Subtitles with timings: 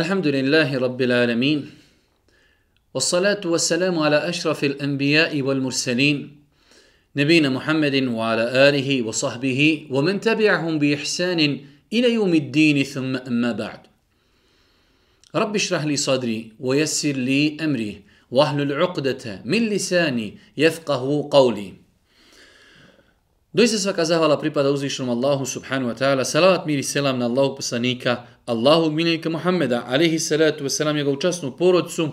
[0.00, 1.70] الحمد لله رب العالمين
[2.94, 6.16] والصلاة والسلام على أشرف الأنبياء والمرسلين
[7.16, 11.40] نبينا محمد وعلى آله وصحبه ومن تبعهم بإحسان
[11.92, 13.80] إلى يوم الدين ثم أما بعد.
[15.34, 21.79] رب اشرح لي صدري ويسر لي أمري واحلل عقدة من لساني يفقه قولي.
[23.52, 26.24] Doista svaka zahvala pripada uzvišenom Allahu subhanahu wa ta'ala.
[26.24, 31.16] Salavat mir i selam na Allahu poslanika, Allahu miljenika Muhammeda, alihi salatu wa salam, njegovu
[31.16, 32.08] časnu porodcu,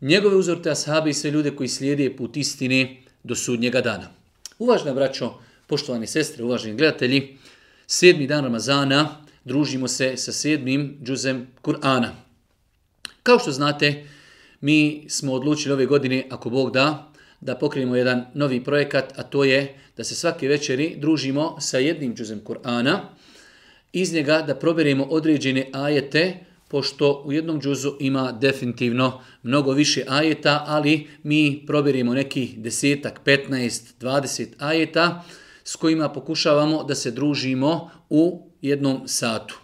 [0.00, 4.08] njegove uzorte ashabi i sve ljude koji slijede put istine do sudnjega dana.
[4.58, 5.32] Uvažna braćo,
[5.66, 7.36] poštovani sestre, uvaženi gledatelji,
[7.86, 12.10] sedmi dan Ramazana družimo se sa sedmim džuzem Kur'ana.
[13.22, 14.04] Kao što znate,
[14.60, 19.44] mi smo odlučili ove godine, ako Bog da, da pokrenemo jedan novi projekat, a to
[19.44, 22.98] je da se svake večeri družimo sa jednim džuzem Kur'ana,
[23.92, 26.34] iz njega da proberemo određene ajete,
[26.68, 33.82] pošto u jednom džuzu ima definitivno mnogo više ajeta, ali mi proberimo nekih desetak, 15,
[34.00, 35.24] 20 ajeta
[35.64, 39.58] s kojima pokušavamo da se družimo u jednom satu.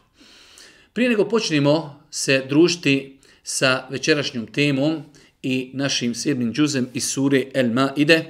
[0.93, 5.03] Prije nego počnemo se družiti sa večerašnjom temom,
[5.43, 8.25] i našim sedmim džuzem iz sure El Maide.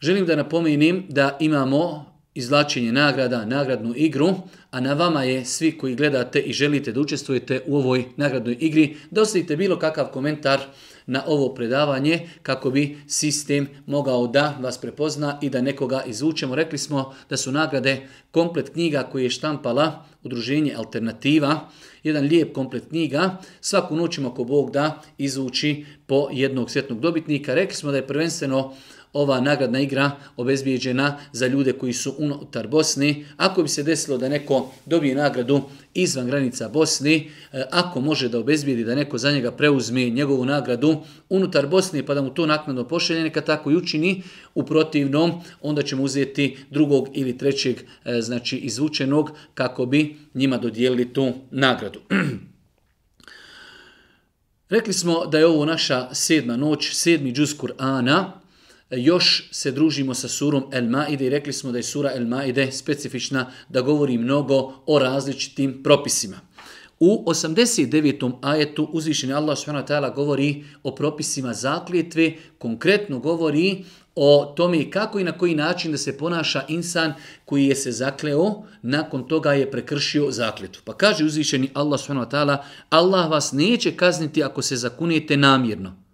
[0.00, 2.04] Želim da napomenim da imamo
[2.34, 4.34] izlačenje nagrada, nagradnu igru,
[4.70, 8.96] a na vama je svi koji gledate i želite da učestvujete u ovoj nagradnoj igri,
[9.10, 10.60] da ostavite bilo kakav komentar
[11.08, 16.54] na ovo predavanje kako bi sistem mogao da vas prepozna i da nekoga izvučemo.
[16.54, 21.68] Rekli smo da su nagrade komplet knjiga koje je štampala udruženje Alternativa,
[22.02, 27.54] jedan lijep komplet knjiga, svaku noć ako Bog da izvuči po jednog svjetnog dobitnika.
[27.54, 28.74] Rekli smo da je prvenstveno
[29.18, 33.24] ova nagradna igra obezbijeđena za ljude koji su unutar Bosne.
[33.36, 35.62] Ako bi se desilo da neko dobije nagradu
[35.94, 37.24] izvan granica Bosne, e,
[37.70, 40.96] ako može da obezbijedi da neko za njega preuzme njegovu nagradu
[41.28, 44.22] unutar Bosne pa da mu to naknadno pošalje, neka tako i učini,
[44.54, 51.12] u protivnom onda ćemo uzeti drugog ili trećeg e, znači izvučenog kako bi njima dodijelili
[51.12, 52.00] tu nagradu.
[54.68, 58.24] Rekli smo da je ovo naša sedma noć, sedmi džuz Kur'ana,
[58.90, 62.72] još se družimo sa surom El Maide i rekli smo da je sura El Maide
[62.72, 66.40] specifična da govori mnogo o različitim propisima.
[67.00, 68.32] U 89.
[68.42, 73.84] ajetu uzvišeni Allah subhanahu govori o propisima zakljetve, konkretno govori
[74.14, 78.62] o tome kako i na koji način da se ponaša insan koji je se zakleo,
[78.82, 80.80] nakon toga je prekršio zakljetu.
[80.84, 86.07] Pa kaže uzvišeni Allah subhanahu Allah vas neće kazniti ako se zakunete namjerno.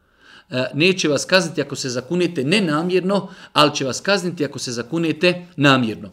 [0.54, 5.46] E, neće vas kazniti ako se zakunete nenamjerno, ali će vas kazniti ako se zakunete
[5.56, 6.10] namjerno.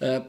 [0.00, 0.20] E,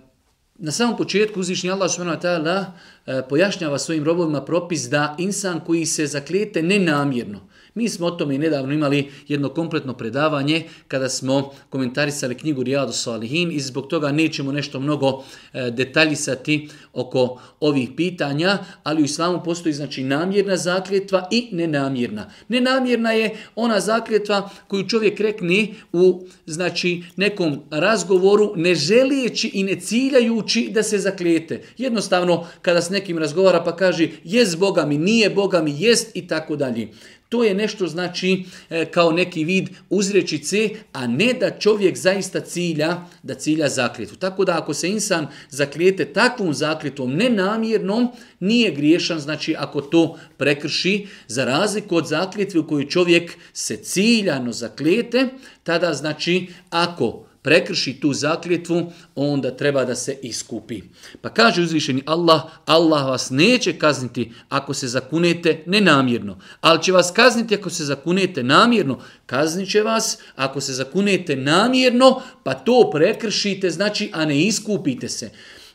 [0.55, 2.65] na samom početku uzvišnji Allah subhanahu wa
[3.05, 8.35] e, pojašnjava svojim robovima propis da insan koji se zaklijete nenamjerno, mi smo o tome
[8.35, 14.11] i nedavno imali jedno kompletno predavanje kada smo komentarisali knjigu Rijadu Salihin i zbog toga
[14.11, 21.27] nećemo nešto mnogo e, detaljisati oko ovih pitanja, ali u islamu postoji znači namjerna zakljetva
[21.31, 22.31] i nenamjerna.
[22.47, 29.79] Nenamjerna je ona zakljetva koju čovjek rekne u znači nekom razgovoru ne želijeći i ne
[29.79, 31.61] ciljajući da se zaklijete.
[31.77, 36.27] Jednostavno kada s nekim razgovara pa kaže jest Boga mi, nije Boga mi, jest i
[36.27, 36.89] tako dalje.
[37.29, 43.05] To je nešto znači e, kao neki vid uzrečice, a ne da čovjek zaista cilja,
[43.23, 44.15] da cilja zakljetu.
[44.15, 51.07] Tako da ako se insan zaklijete takvom zakljetom nenamjernom, nije griješan, znači ako to prekrši,
[51.27, 55.27] za razliku od zakljetve u kojoj čovjek se ciljano zaklijete,
[55.63, 60.81] tada znači ako prekrši tu zakljetvu, onda treba da se iskupi.
[61.21, 67.11] Pa kaže uzvišeni Allah, Allah vas neće kazniti ako se zakunete nenamjerno, ali će vas
[67.11, 68.99] kazniti ako se zakunete namjerno.
[69.25, 75.29] Kaznit će vas ako se zakunete namjerno, pa to prekršite, znači, a ne iskupite se.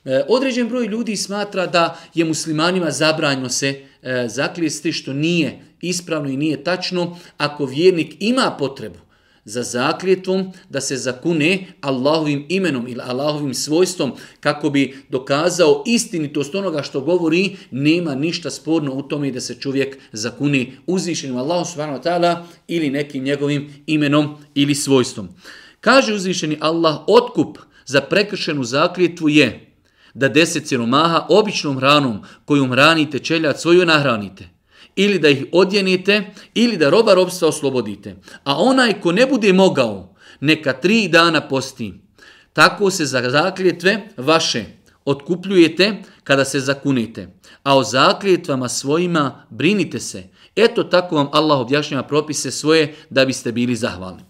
[0.05, 6.29] E, određen broj ljudi smatra da je muslimanima zabranjeno se e, zakljesti, što nije ispravno
[6.29, 9.10] i nije tačno ako vjernik ima potrebu
[9.45, 16.83] za zakljetvom da se zakune Allahovim imenom ili Allahovim svojstvom kako bi dokazao istinitost onoga
[16.83, 22.05] što govori, nema ništa sporno u tome da se čovjek zakune uzvišenim Allahom subhanahu wa
[22.05, 25.29] ta'ala ili nekim njegovim imenom ili svojstvom.
[25.81, 29.67] Kaže uzvišeni Allah, otkup za prekršenu zakljetvu je
[30.15, 34.60] da deset siromaha običnom hranom kojom hranite čeljat svoju nahranite
[34.97, 36.23] ili da ih odjenite,
[36.55, 38.17] ili da roba robstva oslobodite.
[38.45, 41.95] A onaj ko ne bude mogao, neka tri dana posti.
[42.53, 44.65] Tako se za zakljetve vaše
[45.05, 47.29] otkupljujete kada se zakunite.
[47.63, 50.25] a o zakljetvama svojima brinite se.
[50.57, 54.23] Eto tako vam Allah objašnjava propise svoje da biste bili zahvalni.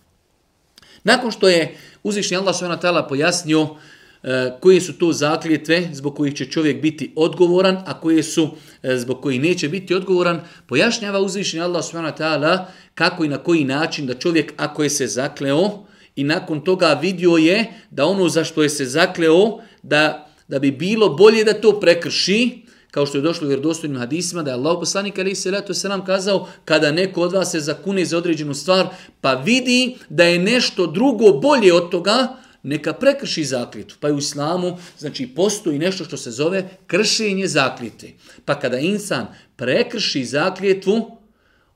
[1.04, 3.08] Nakon što je uzvišnji Allah s.w.t.
[3.08, 3.68] pojasnio
[4.22, 8.49] E, koje su to zakljetve zbog kojih će čovjek biti odgovoran, a koje su
[8.82, 12.64] e, zbog kojih neće biti odgovoran, pojašnjava uzvišenje Allah subhanahu ta'ala
[12.94, 15.84] kako i na koji način da čovjek ako je se zakleo
[16.17, 20.70] i nakon toga vidio je da ono za što je se zakleo, da, da bi
[20.70, 24.76] bilo bolje da to prekrši, kao što je došlo u vjerodostojnim hadisima, da je Allah
[24.81, 28.55] poslanik ali se leto se nam kazao, kada neko od vas se zakune za određenu
[28.55, 28.87] stvar,
[29.20, 33.96] pa vidi da je nešto drugo bolje od toga, neka prekrši zakljetu.
[34.00, 38.12] Pa je u islamu, znači postoji nešto što se zove kršenje zakljete.
[38.44, 39.26] Pa kada insan
[39.56, 41.20] prekrši zakljetvu,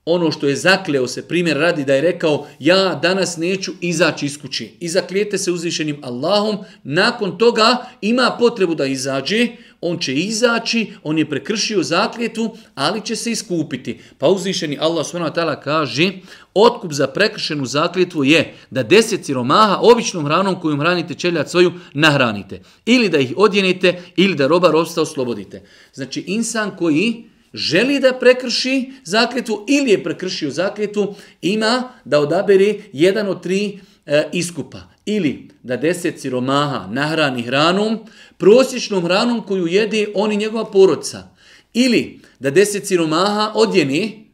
[0.05, 4.39] ono što je zakleo se, primjer radi da je rekao ja danas neću izaći iz
[4.41, 4.77] kući.
[4.81, 9.49] I zaklijete se uzvišenim Allahom, nakon toga ima potrebu da izađe,
[9.87, 14.01] on će izaći, on je prekršio zakljetu, ali će se iskupiti.
[14.19, 15.61] Pa uzvišeni Allah s.w.t.
[15.65, 16.13] kaže,
[16.55, 22.61] otkup za prekršenu zakljetvu je da deset siromaha običnom hranom kojom hranite čeljat svoju nahranite.
[22.87, 25.63] Ili da ih odjenite, ili da roba robstva oslobodite.
[25.93, 33.29] Znači insan koji želi da prekrši zakljetu ili je prekršio zakljetu, ima da odabere jedan
[33.29, 34.94] od tri e, iskupa.
[35.07, 37.99] Ili da deset siromaha nahrani hranom,
[38.39, 41.29] prosječnom hranom koju jede on i njegova porodca.
[41.75, 44.27] Ili da deset siromaha odjeni,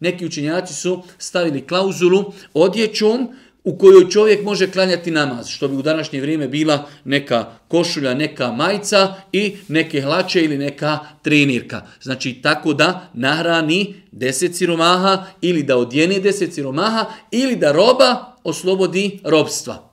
[0.00, 3.28] neki učenjaci su stavili klauzulu odjećom,
[3.64, 8.52] u kojoj čovjek može klanjati namaz, što bi u današnje vrijeme bila neka košulja, neka
[8.52, 11.82] majca i neke hlače ili neka trenirka.
[12.02, 19.20] Znači tako da nahrani deset siromaha ili da odjeni deset siromaha ili da roba oslobodi
[19.24, 19.87] robstva.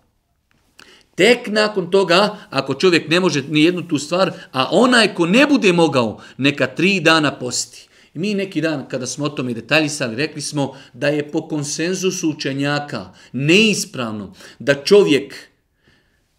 [1.15, 5.47] Tek nakon toga, ako čovjek ne može ni jednu tu stvar, a onaj ko ne
[5.47, 7.87] bude mogao, neka tri dana posti.
[8.13, 13.13] Mi neki dan kada smo o tome detaljisali, rekli smo da je po konsenzusu učenjaka
[13.31, 15.35] neispravno da čovjek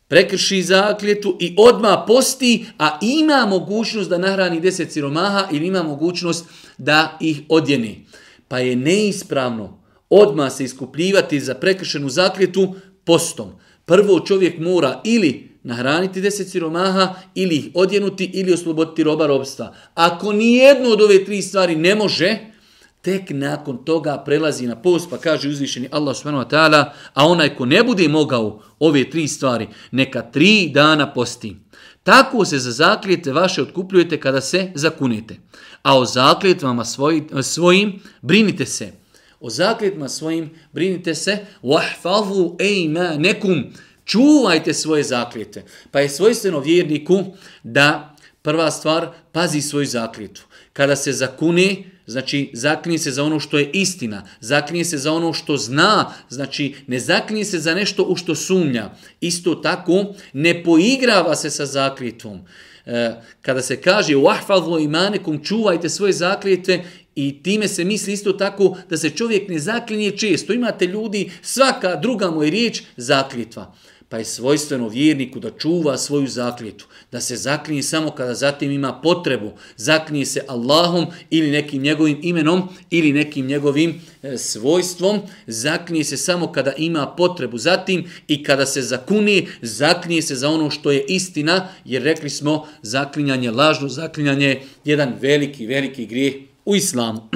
[0.08, 6.44] prekrši zakljetu i odma posti, a ima mogućnost da nahrani deset siromaha ili ima mogućnost
[6.78, 8.06] da ih odjeni.
[8.48, 12.74] Pa je neispravno odma se iskupljivati za prekršenu zakljetu
[13.04, 13.52] postom.
[13.86, 19.74] Prvo čovjek mora ili nahraniti deset siromaha ili ih odjenuti ili osloboditi roba robstva.
[19.94, 22.38] Ako nijedno od ove tri stvari ne može,
[23.00, 26.84] tek nakon toga prelazi na post pa kaže uzvišeni Allah subhanahu wa ta'ala,
[27.14, 31.56] a onaj ko ne bude mogao ove tri stvari, neka tri dana posti.
[32.02, 35.36] Tako se za zakljete vaše otkupljujete kada se zakunete.
[35.82, 39.05] A o zakljetvama svoj, svojim brinite se.
[39.40, 41.38] O zakljetvama svojim brinite se.
[41.62, 43.64] Wahfavu ejma nekum
[44.04, 45.64] čuvajte svoje zakljete.
[45.90, 47.24] Pa je svojstveno vjerniku
[47.62, 50.42] da prva stvar pazi svoju zakljetu.
[50.72, 55.32] Kada se zakune, znači zaklinje se za ono što je istina, zaklinje se za ono
[55.32, 58.90] što zna, znači ne zaklinje se za nešto u što sumnja.
[59.20, 62.40] Isto tako ne poigrava se sa zakljetom.
[62.86, 66.84] E, kada se kaže wahfadhu imanekum čuvajte svoje zakljete
[67.16, 70.52] i time se misli isto tako da se čovjek ne zaklinje često.
[70.52, 73.74] Imate ljudi, svaka druga moj riječ zakljetva.
[74.08, 79.00] Pa je svojstveno vjerniku da čuva svoju zakljetu, da se zaklinje samo kada zatim ima
[79.02, 86.16] potrebu, zaklinje se Allahom ili nekim njegovim imenom ili nekim njegovim e, svojstvom, zaklinje se
[86.16, 91.04] samo kada ima potrebu zatim i kada se zakuni, zaklinje se za ono što je
[91.08, 96.34] istina, jer rekli smo zaklinjanje lažno, zaklinjanje jedan veliki, veliki grijeh
[96.66, 97.28] u islamu.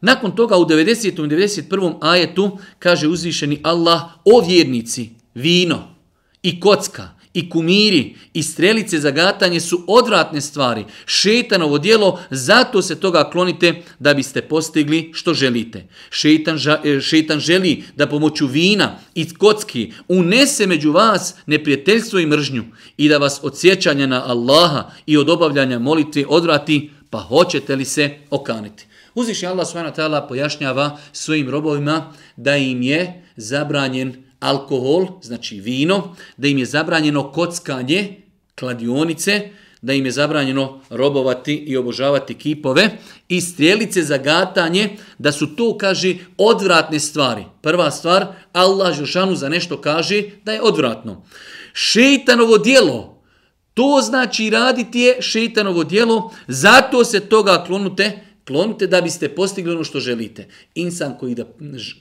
[0.00, 1.08] Nakon toga u 90.
[1.08, 1.98] i 91.
[2.00, 5.94] ajetu kaže uzvišeni Allah o vjernici, vino
[6.42, 13.00] i kocka i kumiri i strelice za gatanje su odvratne stvari, šetanovo dijelo, zato se
[13.00, 15.86] toga klonite da biste postigli što želite.
[16.10, 22.64] Šetan, e, šetan želi da pomoću vina i kocki unese među vas neprijateljstvo i mržnju
[22.96, 27.84] i da vas od sjećanja na Allaha i od obavljanja molitve odvrati, pa hoćete li
[27.84, 28.86] se okaniti.
[29.14, 30.28] Uzvišnji Allah s.w.t.
[30.28, 38.16] pojašnjava svojim robovima da im je zabranjen alkohol, znači vino, da im je zabranjeno kockanje,
[38.58, 39.48] kladionice,
[39.82, 42.90] da im je zabranjeno robovati i obožavati kipove
[43.28, 47.44] i strijelice za gatanje, da su to, kaže, odvratne stvari.
[47.62, 51.22] Prva stvar, Allah Žešanu za nešto kaže da je odvratno.
[51.72, 53.13] Šeitanovo dijelo,
[53.74, 59.84] to znači raditi je šeitanovo dijelo, zato se toga klonute, Klonite da biste postigli ono
[59.84, 60.46] što želite.
[60.74, 61.44] Insan koji, da,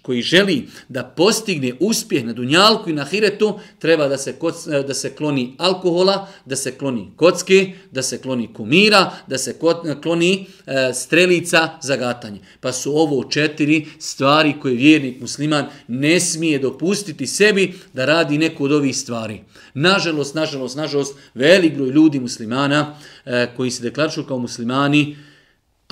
[0.02, 4.94] koji želi da postigne uspjeh na dunjalku i na hiretu, treba da se, koc, da
[4.94, 9.56] se kloni alkohola, da se kloni kocke, da se kloni kumira, da se
[10.02, 12.40] kloni e, strelica za gatanje.
[12.60, 18.66] Pa su ovo četiri stvari koje vjernik musliman ne smije dopustiti sebi da radi neku
[18.66, 19.42] od ovih stvari.
[19.74, 22.96] Nažalost, nažalost, nažalost, velik broj ljudi muslimana
[23.26, 25.16] e, koji se deklarišu kao muslimani,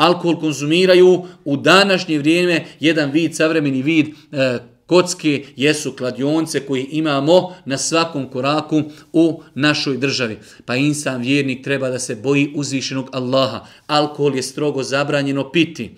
[0.01, 7.55] alkohol konzumiraju u današnje vrijeme jedan vid, savremeni vid e, kocke jesu kladionce koji imamo
[7.65, 10.37] na svakom koraku u našoj državi.
[10.65, 13.65] Pa insan vjernik treba da se boji uzvišenog Allaha.
[13.87, 15.95] Alkohol je strogo zabranjeno piti.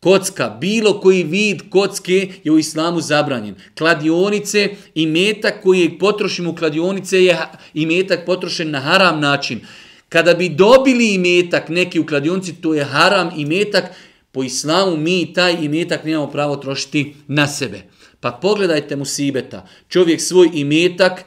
[0.00, 3.54] Kocka, bilo koji vid kocke je u islamu zabranjen.
[3.78, 7.38] Kladionice i metak koji potrošimo u kladionice je
[7.74, 9.60] i metak potrošen na haram način.
[10.08, 13.84] Kada bi dobili imetak neki u kladionci, to je haram imetak,
[14.32, 17.82] po islamu mi taj imetak nemamo pravo trošiti na sebe.
[18.20, 19.66] Pa pogledajte mu sibeta.
[19.88, 21.24] Čovjek svoj imetak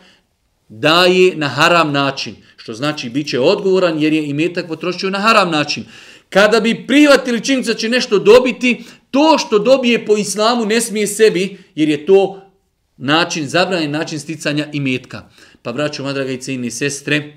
[0.70, 2.36] daje na haram način.
[2.58, 5.86] Što znači bit će odgovoran jer je imetak potrošio na haram način.
[6.30, 11.58] Kada bi prihvatili činjenica će nešto dobiti, to što dobije po islamu ne smije sebi
[11.76, 12.42] jer je to
[12.98, 15.30] način, zabranjen način sticanja imetka.
[15.62, 17.34] Pa braćo, madraga i cijeni sestre,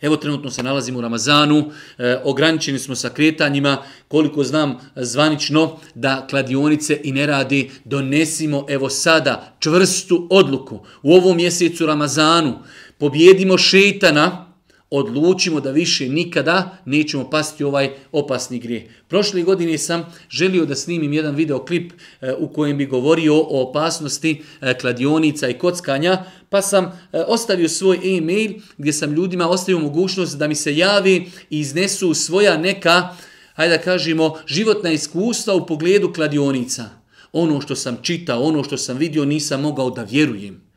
[0.00, 6.26] Evo trenutno se nalazimo u Ramazanu, e, ograničeni smo sa kretanjima, koliko znam zvanično da
[6.30, 10.80] kladionice i ne radi, donesimo evo sada čvrstu odluku.
[11.02, 12.58] U ovom mjesecu Ramazanu
[12.98, 14.48] pobjedimo šeitana,
[14.90, 18.82] odlučimo da više nikada nećemo pasti ovaj opasni grijeh.
[19.08, 24.42] Prošle godine sam želio da snimim jedan videoklip e, u kojem bi govorio o opasnosti
[24.60, 26.90] e, kladionica i kockanja, pa sam e,
[27.26, 32.56] ostavio svoj e-mail gdje sam ljudima ostavio mogućnost da mi se javi i iznesu svoja
[32.56, 33.16] neka,
[33.54, 36.84] hajde da kažemo, životna iskustva u pogledu kladionica.
[37.32, 40.68] Ono što sam čitao, ono što sam vidio, nisam mogao da vjerujem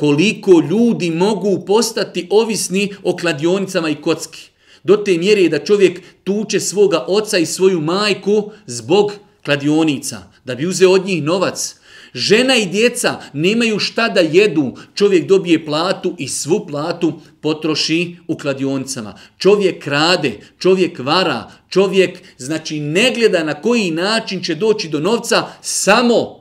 [0.00, 4.50] koliko ljudi mogu postati ovisni o kladionicama i kocki.
[4.82, 9.12] Do te mjere je da čovjek tuče svoga oca i svoju majku zbog
[9.44, 11.76] kladionica, da bi uzeo od njih novac.
[12.14, 18.36] Žena i djeca nemaju šta da jedu, čovjek dobije platu i svu platu potroši u
[18.36, 19.18] kladionicama.
[19.38, 25.46] Čovjek krade, čovjek vara, čovjek znači ne gleda na koji način će doći do novca
[25.60, 26.40] samo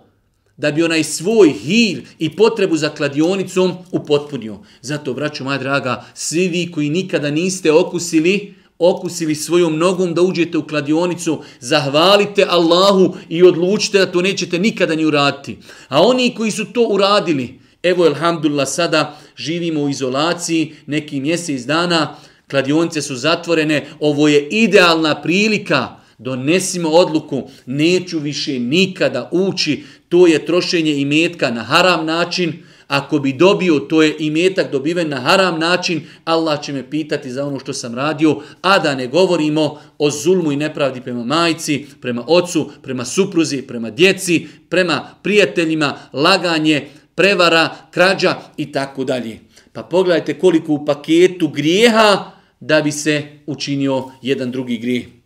[0.58, 4.60] da bi onaj svoj hir i potrebu za kladionicom upotpunio.
[4.82, 10.58] Zato, braćo moja draga, svi vi koji nikada niste okusili, okusili svojom nogom da uđete
[10.58, 15.58] u kladionicu, zahvalite Allahu i odlučite da to nećete nikada ni uraditi.
[15.88, 22.16] A oni koji su to uradili, evo, elhamdulillah sada živimo u izolaciji neki mjesec dana,
[22.50, 30.46] kladionice su zatvorene, ovo je idealna prilika donesimo odluku, neću više nikada ući, to je
[30.46, 36.02] trošenje imetka na haram način, ako bi dobio, to je imetak dobiven na haram način,
[36.26, 40.52] Allah će me pitati za ono što sam radio, a da ne govorimo o zulmu
[40.52, 48.36] i nepravdi prema majci, prema ocu, prema supruzi, prema djeci, prema prijateljima, laganje, prevara, krađa
[48.58, 49.40] i tako dalje.
[49.74, 55.19] Pa pogledajte koliko u paketu grijeha da bi se učinio jedan drugi grijeh.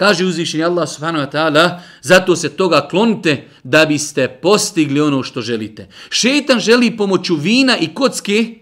[0.00, 5.40] Kaže uzvišenje Allah subhanahu wa ta'ala, zato se toga klonite da biste postigli ono što
[5.40, 5.88] želite.
[6.10, 8.54] Šetan želi pomoću vina i kocke,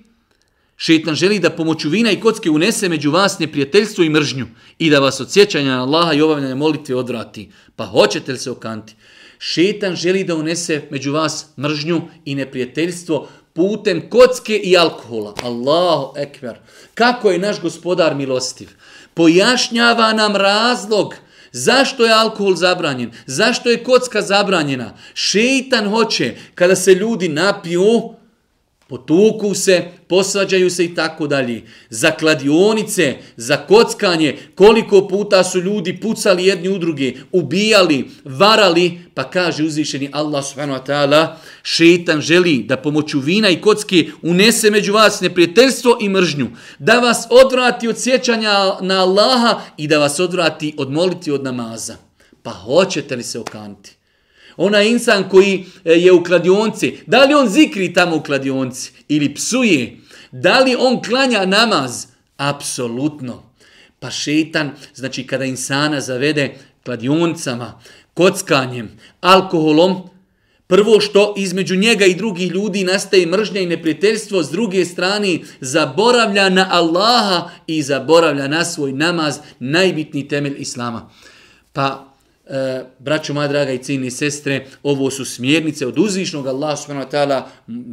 [0.76, 4.46] šetan želi da pomoću vina i kocke unese među vas neprijateljstvo i mržnju
[4.78, 7.50] i da vas od sjećanja na Allaha i obavljanja molitve odvrati.
[7.76, 8.94] Pa hoćete li se okanti?
[9.38, 15.34] Šetan želi da unese među vas mržnju i neprijateljstvo putem kocke i alkohola.
[15.42, 16.58] Allahu ekber.
[16.94, 18.68] Kako je naš gospodar milostiv?
[19.14, 21.14] Pojašnjava nam razlog
[21.52, 23.10] Zašto je alkohol zabranjen?
[23.26, 24.94] Zašto je kocka zabranjena?
[25.14, 28.17] Šeitan hoće kada se ljudi napiju,
[28.88, 31.62] potuku se, posvađaju se i tako dalje.
[31.90, 39.30] Za kladionice, za kockanje, koliko puta su ljudi pucali jedni u druge, ubijali, varali, pa
[39.30, 41.26] kaže uzvišeni Allah subhanahu wa ta'ala,
[41.62, 47.26] šeitan želi da pomoću vina i kocke unese među vas neprijateljstvo i mržnju, da vas
[47.30, 51.96] odvrati od sjećanja na Allaha i da vas odvrati od moliti od namaza.
[52.42, 53.97] Pa hoćete li se okanti?
[54.58, 59.34] Ona insan koji e, je u kladionci, da li on zikri tamo u kladionci ili
[59.34, 59.96] psuje,
[60.32, 62.06] da li on klanja namaz?
[62.36, 63.42] Apsolutno.
[64.00, 67.80] Pa šeitan, znači kada insana zavede kladioncama,
[68.14, 70.02] kockanjem, alkoholom,
[70.66, 76.48] prvo što između njega i drugih ljudi nastaje mržnja i neprijateljstvo, s druge strane zaboravlja
[76.48, 81.10] na Allaha i zaboravlja na svoj namaz, najbitniji temelj Islama.
[81.72, 82.07] Pa,
[82.48, 87.12] e, braćo moja draga i cijeni sestre, ovo su smjernice od uzvišnog Allaha subhanahu wa
[87.12, 87.42] ta'ala,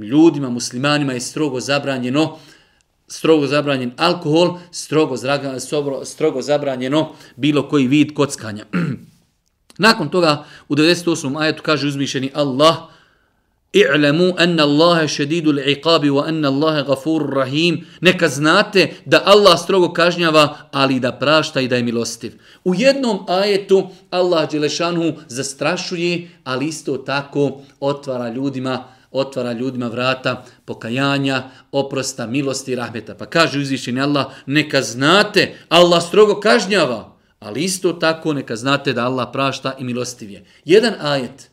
[0.05, 2.37] ljudima, muslimanima je strogo zabranjeno,
[3.07, 5.59] strogo zabranjen alkohol, strogo, zraga,
[6.03, 8.65] strogo zabranjeno bilo koji vid kockanja.
[9.77, 11.41] Nakon toga u 98.
[11.41, 12.94] ajetu kaže uzmišeni Allah
[13.75, 17.85] I'lamu anna Allaha shadidul iqabi wa anna Allaha ghafurur rahim.
[18.01, 22.33] Neka znate da Allah strogo kažnjava, ali da prašta i da je milostiv.
[22.63, 31.43] U jednom ajetu Allah dželešanu zastrašuje, ali isto tako otvara ljudima otvara ljudima vrata pokajanja,
[31.71, 33.15] oprosta, milosti i rahmeta.
[33.15, 39.05] Pa kaže uzvišeni Allah, neka znate, Allah strogo kažnjava, ali isto tako neka znate da
[39.05, 40.45] Allah prašta i milostiv je.
[40.65, 41.49] Jedan ajet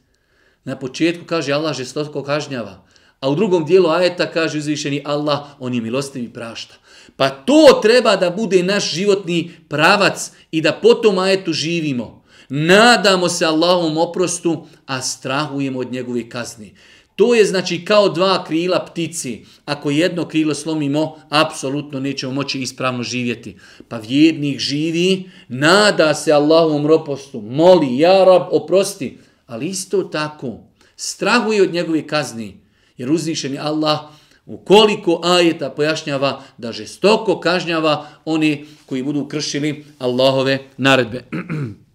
[0.65, 2.85] na početku kaže Allah žestoko kažnjava,
[3.21, 6.75] a u drugom dijelu ajeta kaže uzvišeni Allah, on je milostiv i prašta.
[7.17, 12.23] Pa to treba da bude naš životni pravac i da po tom ajetu živimo.
[12.49, 16.75] Nadamo se Allahom oprostu, a strahujemo od njegove kazni.
[17.17, 19.45] To je znači kao dva krila ptici.
[19.65, 23.57] Ako jedno krilo slomimo, apsolutno nećemo moći ispravno živjeti.
[23.89, 29.19] Pa vjernik živi, nada se Allahom ropostu, moli, ja rab, oprosti.
[29.53, 30.59] Ali isto tako,
[30.97, 32.61] strahuje od njegove kazni.
[32.97, 34.01] Jer uzvišeni Allah
[34.47, 41.25] ukoliko ajeta pojašnjava da žestoko kažnjava oni koji budu kršili Allahove naredbe.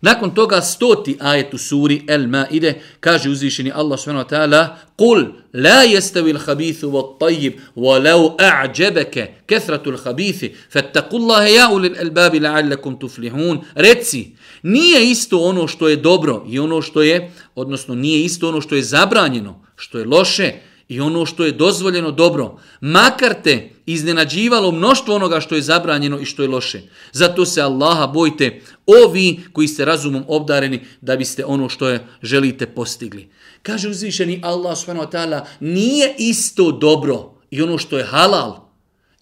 [0.00, 5.24] Nakon toga stoti ajet u suri El Maide kaže uzvišeni Allah subhanahu wa ta'ala Kul
[5.52, 13.60] la yastawi al-khabithu wat-tayyib wa law a'jabaka kathratu al-khabithi fattaqullaha ya ulil albab la'allakum tuflihun.
[13.74, 18.60] Reci nije isto ono što je dobro i ono što je odnosno nije isto ono
[18.60, 20.52] što je zabranjeno što je loše
[20.88, 26.24] i ono što je dozvoljeno dobro, makar te iznenađivalo mnoštvo onoga što je zabranjeno i
[26.24, 26.80] što je loše.
[27.12, 32.66] Zato se Allaha bojte, ovi koji ste razumom obdareni, da biste ono što je želite
[32.66, 33.28] postigli.
[33.62, 35.40] Kaže uzvišeni Allah s.w.t.
[35.60, 38.56] nije isto dobro i ono što je halal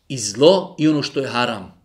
[0.08, 1.76] i zlo i ono što je haram.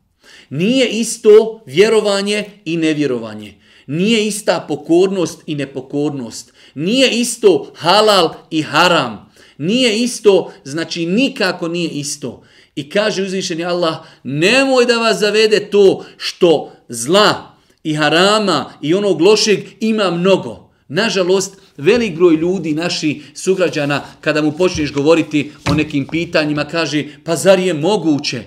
[0.49, 3.57] Nije isto vjerovanje i nevjerovanje.
[3.87, 6.53] Nije ista pokornost i nepokornost.
[6.75, 9.30] Nije isto halal i haram.
[9.61, 12.43] Nije isto, znači nikako nije isto.
[12.75, 19.21] I kaže uzvišeni Allah, nemoj da vas zavede to što zla i harama i onog
[19.21, 20.71] lošeg ima mnogo.
[20.87, 27.35] Nažalost, velik broj ljudi, naši sugrađana, kada mu počneš govoriti o nekim pitanjima, kaže, pa
[27.35, 28.43] zar je moguće?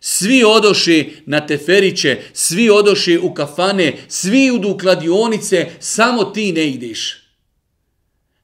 [0.00, 6.68] Svi odoše na teferiće, svi odoše u kafane, svi idu u kladionice, samo ti ne
[6.68, 7.21] ideš.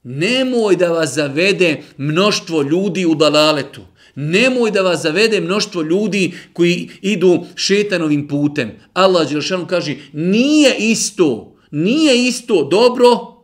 [0.02, 3.80] Nemoj da vas zavede mnoštvo ljudi u dalaletu.
[4.14, 8.70] Nemoj da vas zavede mnoštvo ljudi koji idu šetanovim putem.
[8.92, 13.37] Allah Đelšanu kaže, nije isto, nije isto dobro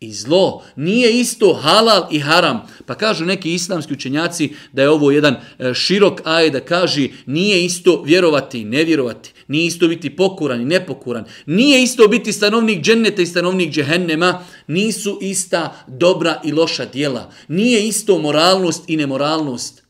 [0.00, 0.62] i zlo.
[0.76, 2.66] Nije isto halal i haram.
[2.86, 7.64] Pa kažu neki islamski učenjaci da je ovo jedan e, širok aje da kaže nije
[7.64, 9.32] isto vjerovati i nevjerovati.
[9.48, 11.24] Nije isto biti pokuran i nepokuran.
[11.46, 14.44] Nije isto biti stanovnik dženneta i stanovnik džehennema.
[14.66, 17.32] Nisu ista dobra i loša dijela.
[17.48, 19.82] Nije isto moralnost i nemoralnost.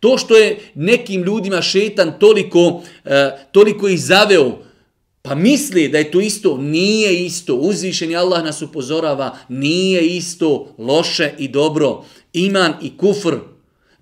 [0.00, 4.63] To što je nekim ljudima šetan toliko, e, toliko ih zaveo,
[5.26, 7.54] Pa misli da je to isto, nije isto.
[7.54, 12.04] Uzvišen je Allah nas upozorava, nije isto loše i dobro.
[12.32, 13.34] Iman i kufr,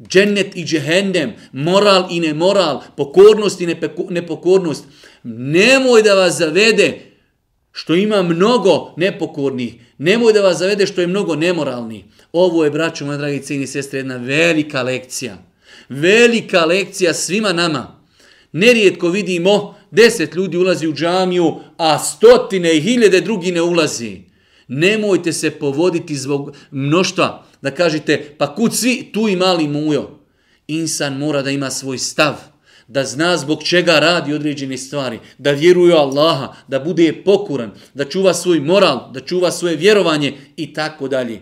[0.09, 3.77] džennet i džehendem, moral i nemoral, pokornost i
[4.11, 4.85] nepokornost.
[5.23, 6.99] Nemoj da vas zavede
[7.73, 9.75] što ima mnogo nepokornih.
[9.99, 12.05] Nemoj da vas zavede što je mnogo nemoralni.
[12.33, 15.39] Ovo je, braćo, moja dragi cijeni sestre, jedna velika lekcija.
[15.89, 18.01] Velika lekcija svima nama.
[18.53, 24.21] Nerijetko vidimo deset ljudi ulazi u džamiju, a stotine i hiljede drugi ne ulazi.
[24.69, 30.19] Nemojte se povoditi zbog mnoštva da kažete pa kud svi tu i mali mujo.
[30.69, 32.35] Insan mora da ima svoj stav,
[32.89, 38.35] da zna zbog čega radi određene stvari, da vjeruje Allaha, da bude pokuran, da čuva
[38.35, 41.41] svoj moral, da čuva svoje vjerovanje i tako dalje.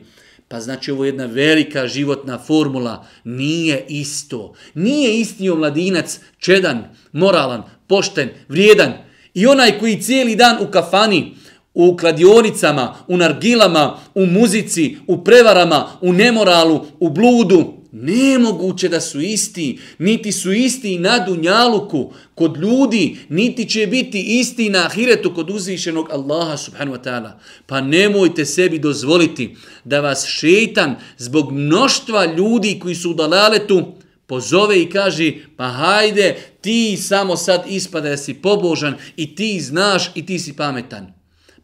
[0.51, 3.07] Pa znači ovo je jedna velika životna formula.
[3.25, 4.55] Nije isto.
[4.75, 8.93] Nije isti omladinac čedan, moralan, pošten, vrijedan.
[9.35, 11.35] I onaj koji cijeli dan u kafani,
[11.75, 19.21] u kladionicama, u nargilama, u muzici, u prevarama, u nemoralu, u bludu, Nemoguće da su
[19.21, 25.51] isti, niti su isti na dunjaluku kod ljudi, niti će biti isti na ahiretu kod
[25.51, 27.31] uzvišenog Allaha subhanu wa ta'ala.
[27.67, 33.93] Pa nemojte sebi dozvoliti da vas šeitan zbog mnoštva ljudi koji su u dalaletu
[34.27, 40.11] pozove i kaže, pa hajde, ti samo sad ispada da si pobožan i ti znaš
[40.15, 41.13] i ti si pametan.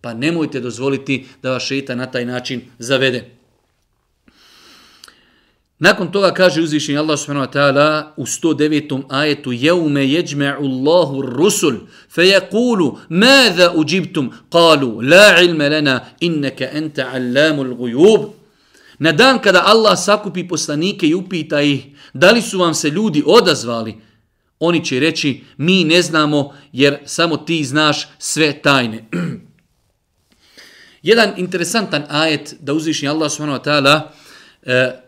[0.01, 3.36] Pa nemojte dozvoliti da vas šeitan na taj način zavede.
[5.79, 9.03] Nakon toga kaže uzvišenje Allah subhanahu wa ta'ala u 109.
[9.09, 11.75] ajetu Jevme jeđme'u Allahu rusul
[12.11, 18.21] fe jakulu Mada uđibtum kalu La ilme lena inneke ente allamul gujub
[18.99, 23.23] Na dan kada Allah sakupi poslanike i upita ih da li su vam se ljudi
[23.27, 23.95] odazvali,
[24.61, 29.05] oni će reći mi ne znamo jer samo ti znaš sve tajne.
[31.03, 34.01] Jedan interesantan ajet da uzvišnji Allah subhanahu wa ta'ala
[34.63, 35.06] eh,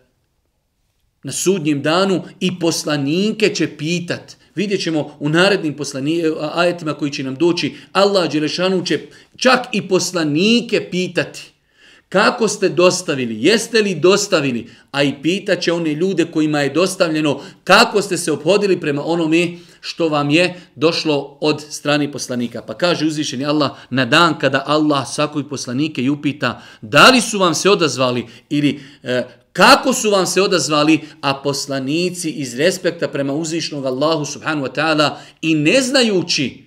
[1.23, 4.37] na sudnjem danu i poslanike će pitat.
[4.55, 9.01] Vidjet ćemo u narednim poslani, e, ajetima koji će nam doći, Allah Đelešanu će
[9.37, 11.41] čak i poslanike pitati.
[12.09, 13.45] Kako ste dostavili?
[13.45, 14.67] Jeste li dostavili?
[14.91, 19.59] A i pitat će one ljude kojima je dostavljeno kako ste se obhodili prema onome
[19.81, 22.63] što vam je došlo od strani poslanika.
[22.63, 27.39] Pa kaže uzvišeni Allah na dan kada Allah svakoj poslanike i upita da li su
[27.39, 29.23] vam se odazvali ili e,
[29.59, 35.11] kako su vam se odazvali, a poslanici iz respekta prema uzvišnog Allahu subhanu wa ta'ala
[35.43, 36.65] i ne znajući,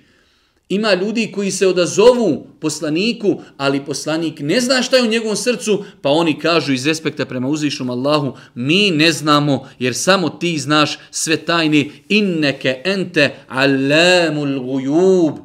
[0.69, 5.83] ima ljudi koji se odazovu poslaniku, ali poslanik ne zna šta je u njegovom srcu,
[6.01, 10.99] pa oni kažu iz respekta prema uzvišnom Allahu, mi ne znamo, jer samo ti znaš
[11.11, 15.37] sve tajne, inneke ente alamul gujub,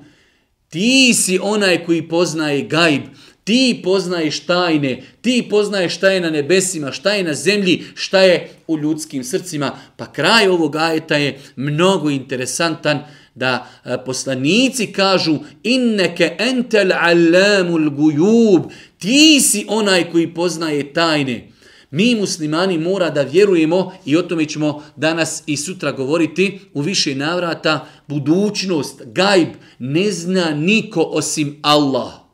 [0.68, 3.02] ti si onaj koji poznaje gajb,
[3.46, 8.48] Ti poznaješ tajne, ti poznaješ šta je na nebesima, šta je na zemlji, šta je
[8.66, 9.78] u ljudskim srcima.
[9.96, 13.04] Pa kraj ovog ajeta je mnogo interesantan
[13.34, 18.62] da e, poslanici kažu inneke entel alamul gujub,
[18.98, 21.48] ti si onaj koji poznaje tajne.
[21.90, 27.14] Mi muslimani mora da vjerujemo i o tome ćemo danas i sutra govoriti u više
[27.14, 27.86] navrata.
[28.08, 32.25] Budućnost, gajb, ne zna niko osim Allah.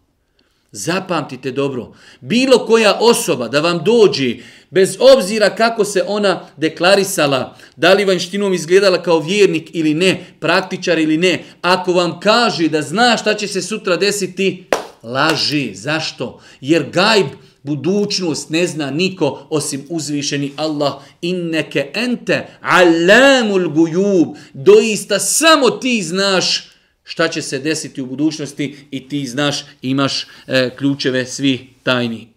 [0.73, 4.37] Zapamtite dobro, bilo koja osoba da vam dođe,
[4.71, 10.99] bez obzira kako se ona deklarisala, da li vanštinom izgledala kao vjernik ili ne, praktičar
[10.99, 14.65] ili ne, ako vam kaže da zna šta će se sutra desiti,
[15.03, 15.75] laži.
[15.75, 16.41] Zašto?
[16.61, 17.27] Jer gajb,
[17.63, 20.93] budućnost ne zna niko osim uzvišeni Allah.
[21.23, 24.29] Inneke ente alamul gujub.
[24.53, 26.72] Doista samo ti znaš
[27.05, 32.29] šta će se desiti u budućnosti i ti znaš, imaš e, ključeve svi tajni.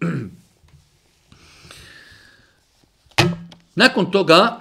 [3.74, 4.60] Nakon toga,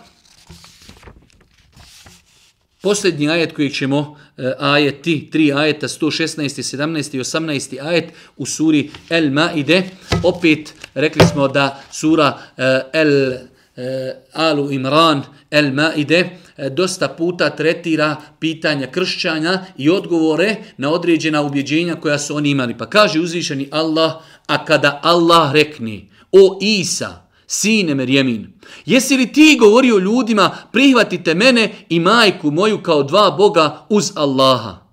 [2.82, 8.92] posljednji ajet koji ćemo, e, ajeti, tri ajeta, 116, 17 i 18 ajet u suri
[9.10, 9.84] El Maide,
[10.24, 13.32] opet rekli smo da sura e, El
[13.76, 21.42] e, Alu Imran, El Maide, E, dosta puta tretira pitanja kršćanja i odgovore na određena
[21.42, 22.78] ubjeđenja koja su oni imali.
[22.78, 24.14] Pa kaže uzvišeni Allah,
[24.48, 28.54] a kada Allah rekni, o Isa, sine Merjemin,
[28.86, 34.86] jesi li ti govorio ljudima, prihvatite mene i majku moju kao dva Boga uz Allaha?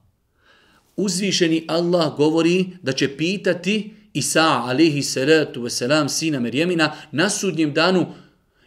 [0.97, 8.07] Uzvišeni Allah govori da će pitati Isa alihi salatu wasalam sina Merjemina na sudnjem danu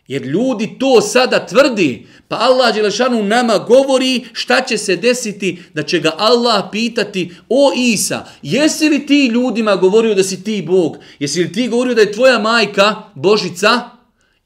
[0.07, 5.83] Jer ljudi to sada tvrdi, pa Allah Đelešanu nama govori šta će se desiti, da
[5.83, 10.97] će ga Allah pitati, o Isa, jesi li ti ljudima govorio da si ti Bog?
[11.19, 13.89] Jesi li ti govorio da je tvoja majka Božica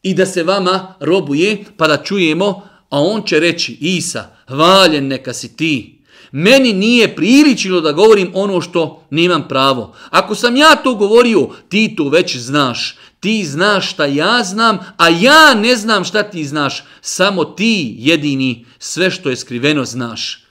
[0.04, 2.48] i da se vama robuje, pa da čujemo,
[2.90, 6.00] a on će reći, Isa, hvaljen neka si ti.
[6.32, 9.96] Meni nije priličilo da govorim ono što nemam pravo.
[10.10, 12.98] Ako sam ja to govorio, ti to već znaš.
[13.20, 16.84] Ti znaš šta ja znam, a ja ne znam šta ti znaš.
[17.02, 20.46] Samo ti jedini sve što je skriveno znaš.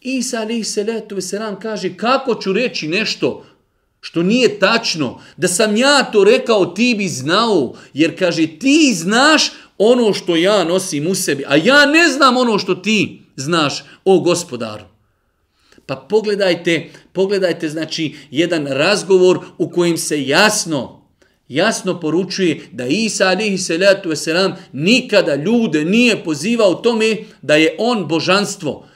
[0.00, 3.44] Isa alaihi salatu wasalam kaže kako ću reći nešto
[4.00, 5.20] što nije tačno.
[5.36, 7.74] Da sam ja to rekao ti bi znao.
[7.94, 11.44] Jer kaže ti znaš ono što ja nosim u sebi.
[11.48, 14.84] A ja ne znam ono što ti znaš o gospodaru.
[15.86, 20.97] Pa pogledajte, pogledajte znači jedan razgovor u kojem se jasno
[21.48, 28.08] jasno poručuje da Isa alihi salatu wasalam nikada ljude nije pozivao tome da je on
[28.08, 28.86] božanstvo,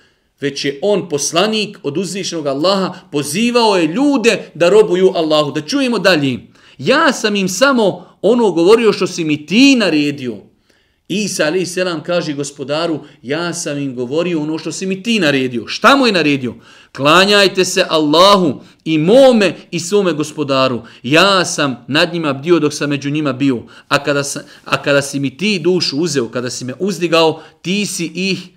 [0.40, 5.52] već je on poslanik od uzvišenog Allaha, pozivao je ljude da robuju Allahu.
[5.52, 6.38] Da čujemo dalje.
[6.78, 10.51] Ja sam im samo ono govorio što si mi ti naredio.
[11.12, 15.66] Isa alaih selam kaže gospodaru, ja sam im govorio ono što si mi ti naredio.
[15.66, 16.54] Šta mu je naredio?
[16.92, 20.82] Klanjajte se Allahu i mome i svome gospodaru.
[21.02, 23.62] Ja sam nad njima bdio dok sam među njima bio.
[23.88, 27.86] A kada, sam, a kada si mi ti dušu uzeo, kada si me uzdigao, ti
[27.86, 28.48] si ih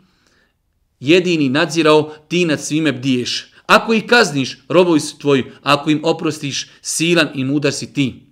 [1.00, 3.52] jedini nadzirao, ti nad svime bdiješ.
[3.66, 5.44] Ako ih kazniš, robovi su tvoji.
[5.64, 8.25] Ako im oprostiš, silan i mudar si ti.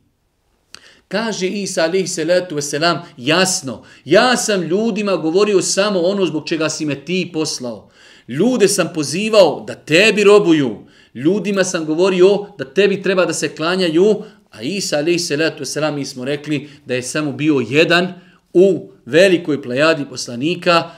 [1.07, 6.85] Kaže Isa alaihi salatu wasalam, jasno, ja sam ljudima govorio samo ono zbog čega si
[6.85, 7.89] me ti poslao.
[8.27, 10.85] Ljude sam pozivao da tebi robuju.
[11.13, 16.05] Ljudima sam govorio da tebi treba da se klanjaju, a Isa alaihi salatu wasalam, mi
[16.05, 18.13] smo rekli da je samo bio jedan
[18.53, 20.91] u velikoj plejadi poslanika,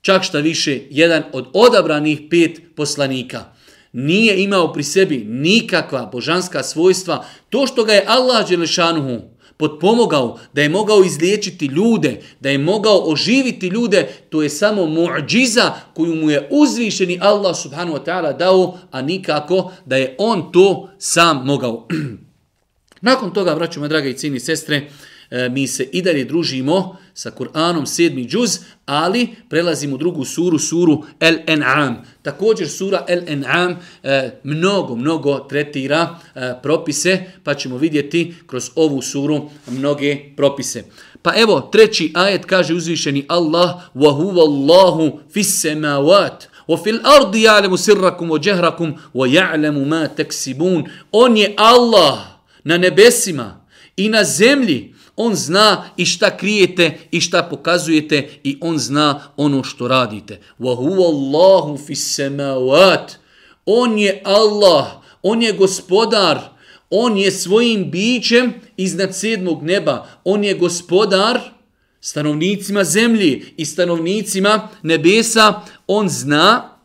[0.00, 3.44] čak šta više, jedan od odabranih pet poslanika.
[3.92, 7.24] Nije imao pri sebi nikakva božanska svojstva.
[7.50, 12.98] To što ga je Allah Đelešanuhu potpomogao, da je mogao izliječiti ljude, da je mogao
[12.98, 18.78] oživiti ljude, to je samo muđiza koju mu je uzvišeni Allah subhanahu wa ta'ala dao,
[18.90, 21.88] a nikako da je on to sam mogao.
[23.00, 24.90] Nakon toga, vraćamo, me drage i cini sestre,
[25.31, 30.59] E, mi se i dalje družimo sa Kur'anom sedmi džuz, ali prelazimo u drugu suru,
[30.59, 31.95] suru El En'am.
[32.21, 39.01] Također sura El En'am e, mnogo, mnogo tretira e, propise, pa ćemo vidjeti kroz ovu
[39.01, 40.83] suru mnoge propise.
[41.21, 48.31] Pa evo, treći ajet kaže uzvišeni Allah, وَهُوَ اللَّهُ فِي السَّمَاوَاتِ وَفِي الْأَرْضِ يَعْلَمُ سِرَّكُمْ
[48.31, 52.17] وَجَهْرَكُمْ وَيَعْلَمُ مَا تَكْسِبُونَ On je Allah
[52.63, 53.61] na nebesima
[53.97, 59.64] i na zemlji, On zna i šta krijete i šta pokazujete i on zna ono
[59.64, 60.40] što radite.
[60.58, 63.12] Wa huwa Allahu fis samawat.
[63.66, 64.86] On je Allah,
[65.22, 66.40] on je gospodar,
[66.90, 70.06] on je svojim bićem iznad sedmog neba.
[70.24, 71.40] On je gospodar
[72.00, 75.60] stanovnicima zemlje i stanovnicima nebesa.
[75.86, 76.75] On zna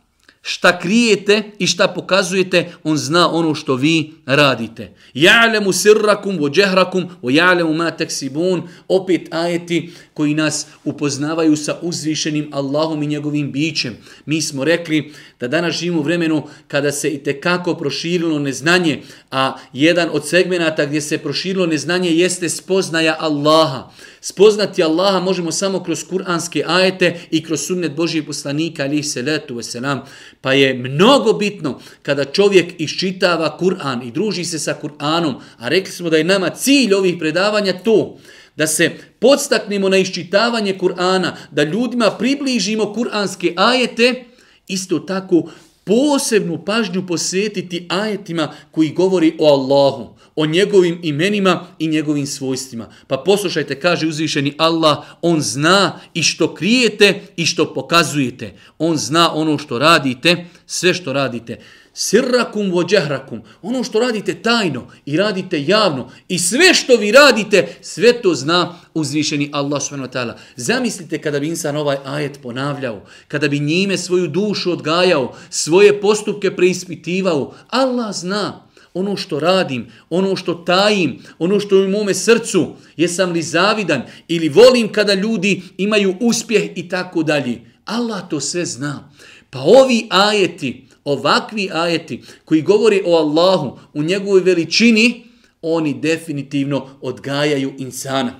[0.42, 4.94] šta krijete i šta pokazujete, on zna ono što vi radite.
[5.14, 8.62] Ja'lemu sirrakum wa jahrakum wa ja'lemu ma taksibun.
[8.88, 13.96] Opet ajeti koji nas upoznavaju sa uzvišenim Allahom i njegovim bićem.
[14.26, 19.56] Mi smo rekli da danas živimo u vremenu kada se i tekako proširilo neznanje, a
[19.72, 23.90] jedan od segmenata gdje se proširilo neznanje jeste spoznaja Allaha.
[24.20, 29.54] Spoznati Allaha možemo samo kroz kuranske ajete i kroz sunnet Božijeg poslanika, ali se letu
[29.54, 30.02] veselam.
[30.40, 35.92] Pa je mnogo bitno kada čovjek iščitava Kur'an i druži se sa Kur'anom, a rekli
[35.92, 38.18] smo da je nama cilj ovih predavanja to,
[38.56, 44.24] da se podstaknemo na iščitavanje Kur'ana, da ljudima približimo kuranske ajete,
[44.68, 45.50] isto tako
[45.84, 52.88] posebnu pažnju posvetiti ajetima koji govori o Allahu, o njegovim imenima i njegovim svojstvima.
[53.06, 58.54] Pa poslušajte, kaže uzvišeni Allah, on zna i što krijete i što pokazujete.
[58.78, 61.58] On zna ono što radite, sve što radite
[61.94, 67.76] sirrakum vo džehrakum, ono što radite tajno i radite javno i sve što vi radite,
[67.80, 70.34] sve to zna uzvišeni Allah s.w.t.
[70.56, 76.56] Zamislite kada bi insan ovaj ajet ponavljao, kada bi njime svoju dušu odgajao, svoje postupke
[76.56, 82.66] preispitivao, Allah zna ono što radim, ono što tajim, ono što je u mome srcu,
[82.96, 87.60] jesam li zavidan ili volim kada ljudi imaju uspjeh i tako dalje.
[87.84, 89.10] Allah to sve zna.
[89.50, 95.23] Pa ovi ajeti, ovakvi ajeti koji govori o Allahu u njegovoj veličini,
[95.61, 98.33] oni definitivno odgajaju insana.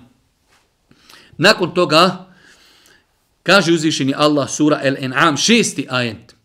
[1.37, 2.25] Nakon toga,
[3.43, 6.35] kaže uzvišeni Allah sura El-En'am, šesti ajet.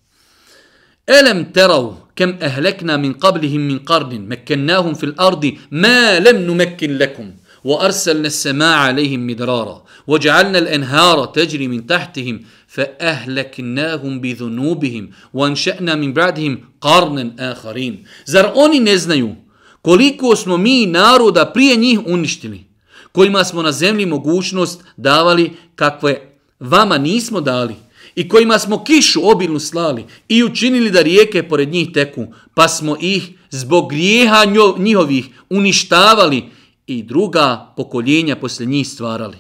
[1.07, 7.43] Elem terav kem ehlekna min qablihim min qarnin, mekkennahum fil ardi, ma lem numekkin lekum.
[7.65, 17.35] وأرسلنا السماء عليهم مدرارا وجعلنا الأنهار تجري من تحتهم فأهلكناهم بذنوبهم وانشأنا من بعدهم قرنا
[17.39, 19.35] آخرين Zar oni ne znaju
[19.83, 22.65] koliko smo mi naroda prije njih uništili,
[23.13, 26.21] kojima smo na zemlji mogućnost davali kakve
[26.61, 27.75] vama nismo dali
[28.15, 32.97] i kojima smo kišu obilnu slali i učinili da rijeke pored njih teku, pa smo
[33.01, 34.45] ih zbog grijeha
[34.79, 36.45] njihovih uništavali
[36.87, 39.37] i druga pokoljenja posle njih stvarali.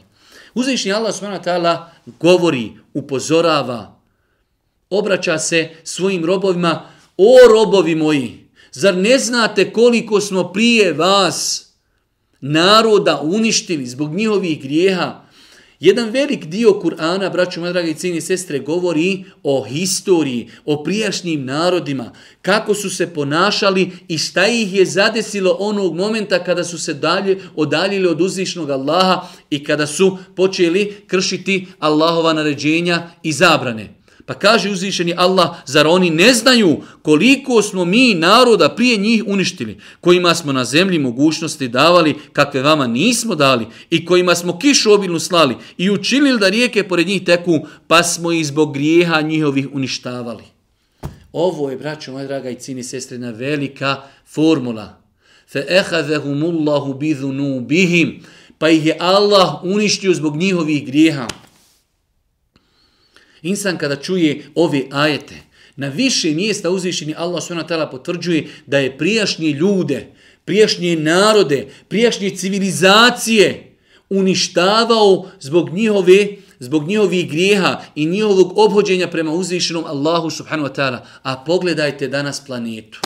[0.57, 1.77] Uzvišnji Allah s.w.t.
[2.19, 3.99] govori, upozorava,
[4.89, 11.67] obraća se svojim robovima, o robovi moji, zar ne znate koliko smo prije vas
[12.41, 15.26] naroda uništili zbog njihovih grijeha
[15.79, 22.11] Jedan velik dio Kur'ana, braću moje dragi cijeni sestre, govori o historiji, o prijašnjim narodima,
[22.41, 27.39] kako su se ponašali i šta ih je zadesilo onog momenta kada su se dalje
[27.55, 33.96] odaljili od uzvišnog Allaha i kada su počeli kršiti Allahova naređenja i zabrane.
[34.27, 39.79] Pa kaže uzvišeni Allah, zar oni ne znaju koliko smo mi naroda prije njih uništili,
[40.01, 45.19] kojima smo na zemlji mogućnosti davali kakve vama nismo dali i kojima smo kišu obilnu
[45.19, 50.43] slali i učinili da rijeke pored njih teku, pa smo ih zbog grijeha njihovih uništavali.
[51.33, 54.97] Ovo je, braćo moja draga i cini sestrina, velika formula.
[55.51, 58.19] Fe ehadehumullahu bidhunu bihim,
[58.57, 61.27] pa ih je Allah uništio zbog njihovih grijeha.
[63.41, 65.35] Insan kada čuje ove ajete,
[65.75, 67.87] na više mjesta uzvišeni Allah s.w.t.
[67.91, 70.07] potvrđuje da je prijašnje ljude,
[70.45, 73.75] prijašnje narode, prijašnje civilizacije
[74.09, 76.27] uništavao zbog njihove
[76.59, 80.97] zbog njihovih grijeha i njihovog obhođenja prema uzvišenom Allahu subhanahu wa ta'ala.
[81.23, 82.99] A pogledajte danas planetu.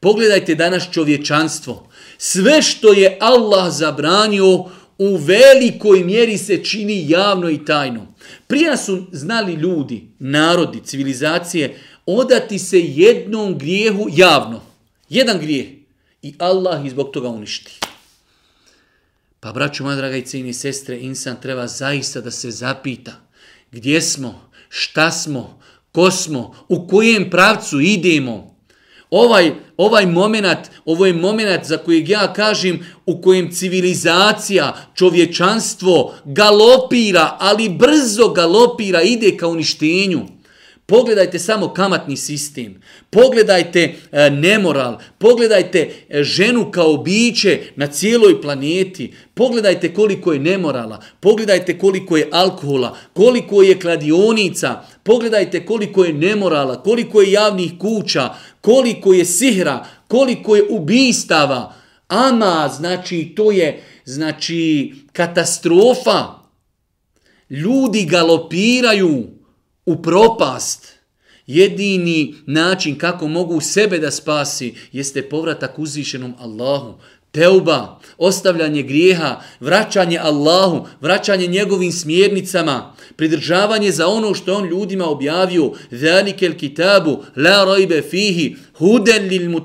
[0.00, 1.88] Pogledajte danas čovječanstvo.
[2.18, 4.64] Sve što je Allah zabranio
[5.02, 8.14] u velikoj mjeri se čini javno i tajno.
[8.46, 14.62] Prija su znali ljudi, narodi, civilizacije, odati se jednom grijehu javno.
[15.08, 15.66] Jedan grijeh.
[16.22, 17.80] I Allah izbog toga uništi.
[19.40, 23.12] Pa, braću, moja draga i cijeni sestre, insan treba zaista da se zapita
[23.72, 25.60] gdje smo, šta smo,
[25.92, 28.56] ko smo, u kojem pravcu idemo,
[29.10, 29.52] ovaj,
[29.84, 37.68] ovaj moment, ovo je moment za kojeg ja kažem u kojem civilizacija, čovječanstvo galopira, ali
[37.68, 40.20] brzo galopira, ide ka uništenju.
[40.92, 49.14] Pogledajte samo kamatni sistem, pogledajte e, nemoral, pogledajte e, ženu kao biće na cijeloj planeti,
[49.34, 56.82] pogledajte koliko je nemorala, pogledajte koliko je alkohola, koliko je kladionica, pogledajte koliko je nemorala,
[56.82, 58.28] koliko je javnih kuća,
[58.60, 61.74] koliko je sihra, koliko je ubistava.
[62.08, 66.24] Ama, znači, to je znači katastrofa.
[67.50, 69.41] Ljudi galopiraju
[69.86, 70.88] u propast.
[71.46, 76.94] Jedini način kako mogu sebe da spasi jeste povratak uzvišenom Allahu.
[77.30, 85.72] Teuba, ostavljanje grijeha, vraćanje Allahu, vraćanje njegovim smjernicama, pridržavanje za ono što on ljudima objavio,
[85.90, 89.60] zalikel kitabu, la rojbe fihi, huden lil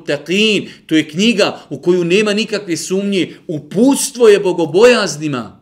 [0.86, 5.57] to je knjiga u koju nema nikakve sumnje, upustvo je bogobojaznima.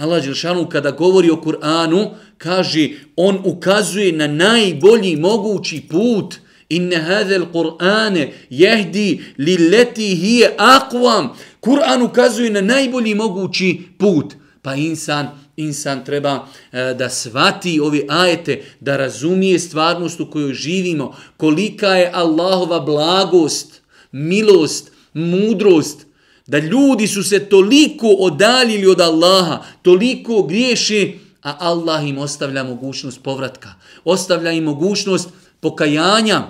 [0.00, 6.34] Allah Đelšanu kada govori o Kur'anu, kaže, on ukazuje na najbolji mogući put,
[6.68, 11.28] inne hadel Kur'ane jehdi li leti hije akvam.
[11.60, 14.34] Kur'an ukazuje na najbolji mogući put.
[14.62, 21.16] Pa insan, insan treba e, da svati ove ajete, da razumije stvarnost u kojoj živimo,
[21.36, 23.82] kolika je Allahova blagost,
[24.12, 26.06] milost, mudrost,
[26.46, 33.22] da ljudi su se toliko odaljili od Allaha, toliko griješi, a Allah im ostavlja mogućnost
[33.22, 33.74] povratka,
[34.04, 35.28] ostavlja im mogućnost
[35.60, 36.42] pokajanja.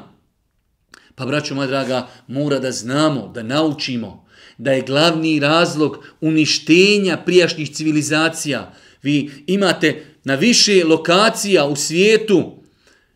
[1.15, 4.27] Pa, braćo moja draga, mora da znamo, da naučimo
[4.59, 8.75] da je glavni razlog uništenja prijašnjih civilizacija.
[9.03, 12.53] Vi imate na više lokacija u svijetu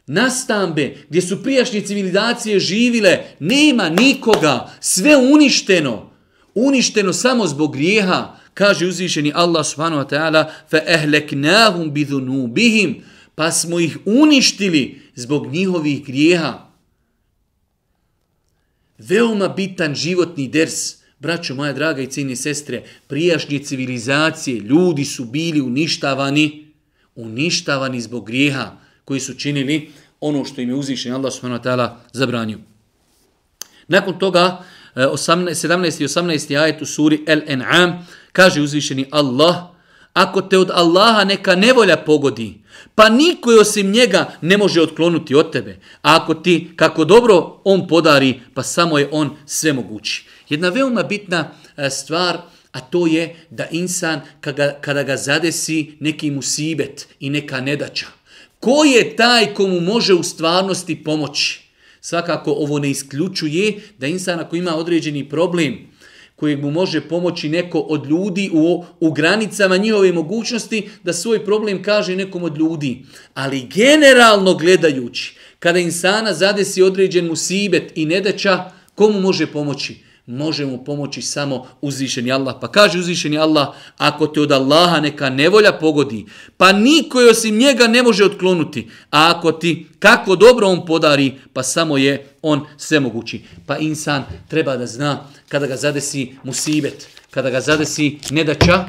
[0.07, 6.14] nastambe gdje su prijašnje civilizacije živile, nema nikoga, sve uništeno
[6.55, 13.03] uništeno samo zbog grijeha, kaže uzvišeni Allah subhanahu wa ta'ala, fa ehleknahum bidhunubihim,
[13.35, 16.69] pa smo ih uništili zbog njihovih grijeha.
[18.99, 25.61] Veoma bitan životni ders, braćo moja draga i cijene sestre, prijašnje civilizacije, ljudi su bili
[25.61, 26.67] uništavani,
[27.15, 29.91] uništavani zbog grijeha koji su činili
[30.21, 32.59] ono što im je uzvišen Allah subhanahu wa ta'ala zabranio.
[33.89, 34.65] Nakon toga,
[34.97, 36.01] Eh, 17.
[36.01, 36.57] i 18.
[36.57, 39.57] ajet u suri El En'am, kaže uzvišeni Allah,
[40.13, 42.55] ako te od Allaha neka nevolja pogodi,
[42.95, 45.79] pa niko je osim njega ne može otklonuti od tebe.
[46.03, 50.25] A ako ti, kako dobro on podari, pa samo je on sve mogući.
[50.49, 52.39] Jedna veoma bitna eh, stvar,
[52.73, 58.07] a to je da insan, kada, kada ga zadesi neki musibet i neka nedača,
[58.61, 61.64] ko je taj komu može u stvarnosti pomoći?
[62.07, 65.79] Svakako ovo ne isključuje da insan ako ima određeni problem
[66.37, 71.83] kojeg mu može pomoći neko od ljudi u, u granicama njihove mogućnosti da svoj problem
[71.83, 73.03] kaže nekom od ljudi.
[73.35, 79.97] Ali generalno gledajući, kada insana zadesi određen musibet i nedaća, komu može pomoći?
[80.27, 82.57] Može mu pomoći samo uzvišeni Allah.
[82.61, 87.59] Pa kaže uzvišeni Allah, ako te od Allaha neka nevolja pogodi, pa niko je osim
[87.59, 88.89] njega ne može otklonuti.
[89.11, 93.43] A ako ti kako dobro on podari, pa samo je on svemogući.
[93.67, 98.85] Pa insan treba da zna kada ga zadesi musibet, kada ga zadesi nedača,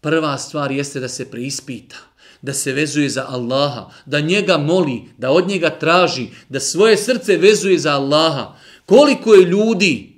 [0.00, 1.96] prva stvar jeste da se preispita
[2.42, 7.36] da se vezuje za Allaha, da njega moli, da od njega traži, da svoje srce
[7.36, 8.54] vezuje za Allaha.
[8.88, 10.12] Koliko je ljudi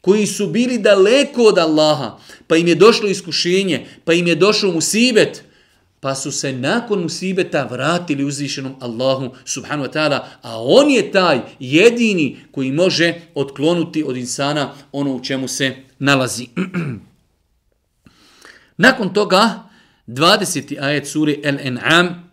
[0.00, 4.72] koji su bili daleko od Allaha, pa im je došlo iskušenje, pa im je došlo
[4.72, 5.44] musibet,
[6.00, 11.40] pa su se nakon musibeta vratili uzvišenom Allahu subhanu wa ta'ala, a on je taj
[11.60, 16.46] jedini koji može otklonuti od insana ono u čemu se nalazi.
[18.86, 19.62] nakon toga,
[20.06, 20.82] 20.
[20.82, 22.30] ajet suri El-En'am,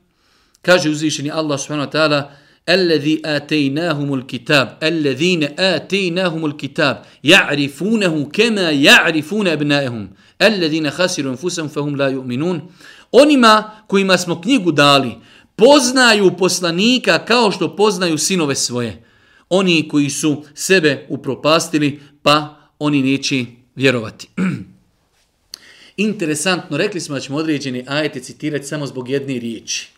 [0.62, 2.32] kaže uzvišeni Allah subhanahu wa ta'ala,
[2.69, 10.09] الذي آتيناهم الكتاب الذين آتيناهم الكتاب يعرفونه كما يعرفون أبنائهم
[10.43, 12.61] الذين خسروا أنفسهم فهم لا يؤمنون
[13.17, 15.13] Onima kojima smo knjigu dali,
[15.57, 19.03] poznaju poslanika kao što poznaju sinove svoje.
[19.49, 23.45] Oni koji su sebe upropastili, pa oni neće
[23.77, 24.29] vjerovati.
[25.97, 29.89] Interesantno, rekli smo da ćemo određeni ajete citirati samo zbog jedne riječi.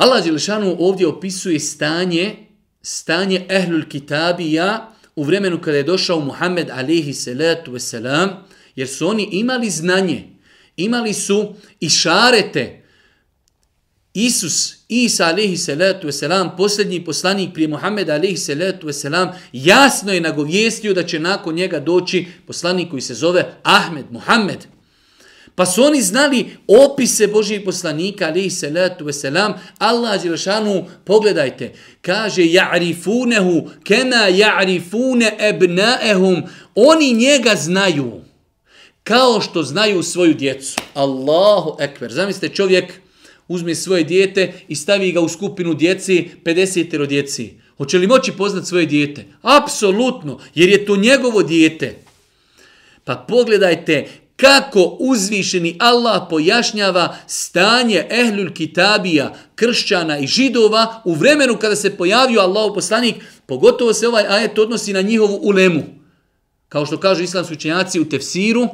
[0.00, 2.36] Allah Đelešanu ovdje opisuje stanje,
[2.82, 8.28] stanje ehlul kitabija u vremenu kada je došao Muhammed alihi salatu wasalam,
[8.76, 10.28] jer su oni imali znanje,
[10.76, 12.82] imali su i šarete,
[14.14, 20.94] Isus, Isa alaihi salatu wasalam, posljednji poslanik prije Muhammeda alaihi salatu wasalam, jasno je nagovijestio
[20.94, 24.66] da će nakon njega doći poslanik koji se zove Ahmed, Muhammed.
[25.60, 33.68] Pa su oni znali opise Božijeg poslanika, alaihi salatu wasalam, Allah Đelšanu, pogledajte, kaže, ja'rifunehu,
[33.84, 36.42] kema ja'rifune ebnaehum,
[36.74, 38.20] oni njega znaju,
[39.04, 40.80] kao što znaju svoju djecu.
[40.94, 42.92] Allahu ekber, zamislite čovjek,
[43.48, 47.54] uzme svoje dijete i stavi ga u skupinu djeci, 50 djeci.
[47.76, 49.24] Hoće li moći poznat svoje dijete?
[49.42, 51.94] Apsolutno, jer je to njegovo dijete.
[53.04, 54.08] Pa pogledajte
[54.40, 62.40] kako uzvišeni Allah pojašnjava stanje ehlul kitabija, kršćana i židova u vremenu kada se pojavio
[62.40, 63.14] Allah poslanik,
[63.46, 65.82] pogotovo se ovaj ajet odnosi na njihovu ulemu.
[66.68, 68.68] Kao što kažu islamski učenjaci u tefsiru,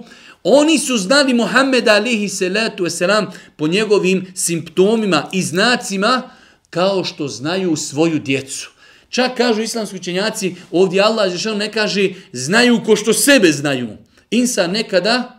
[0.48, 6.22] Oni su znali Muhammeda alihi salatu wasalam po njegovim simptomima i znacima
[6.70, 8.70] kao što znaju svoju djecu.
[9.08, 13.88] Čak kažu islamski učenjaci, ovdje Allah Žešan ne kaže znaju ko što sebe znaju.
[14.30, 15.38] Insan nekada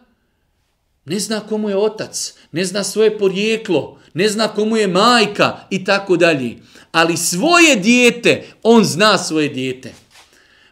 [1.08, 5.84] ne zna komu je otac, ne zna svoje porijeklo, ne zna komu je majka i
[5.84, 6.58] tako dalje.
[6.92, 9.94] Ali svoje dijete, on zna svoje dijete.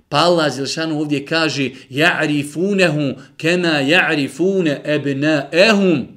[0.09, 6.07] Pa Allah Zilšanu ovdje kaže Ja'rifunehu kema ja'rifune ebnaehum.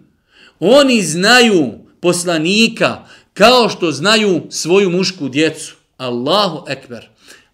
[0.60, 3.04] Oni znaju poslanika
[3.34, 5.74] kao što znaju svoju mušku djecu.
[5.96, 7.08] Allahu ekber.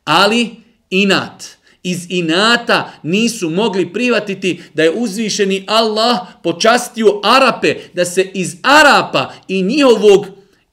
[0.04, 0.50] Ali
[0.90, 1.53] inat.
[1.84, 9.32] Iz inata nisu mogli privatiti da je uzvišeni Allah počastio Arape, da se iz Arapa
[9.48, 10.26] i njihovog,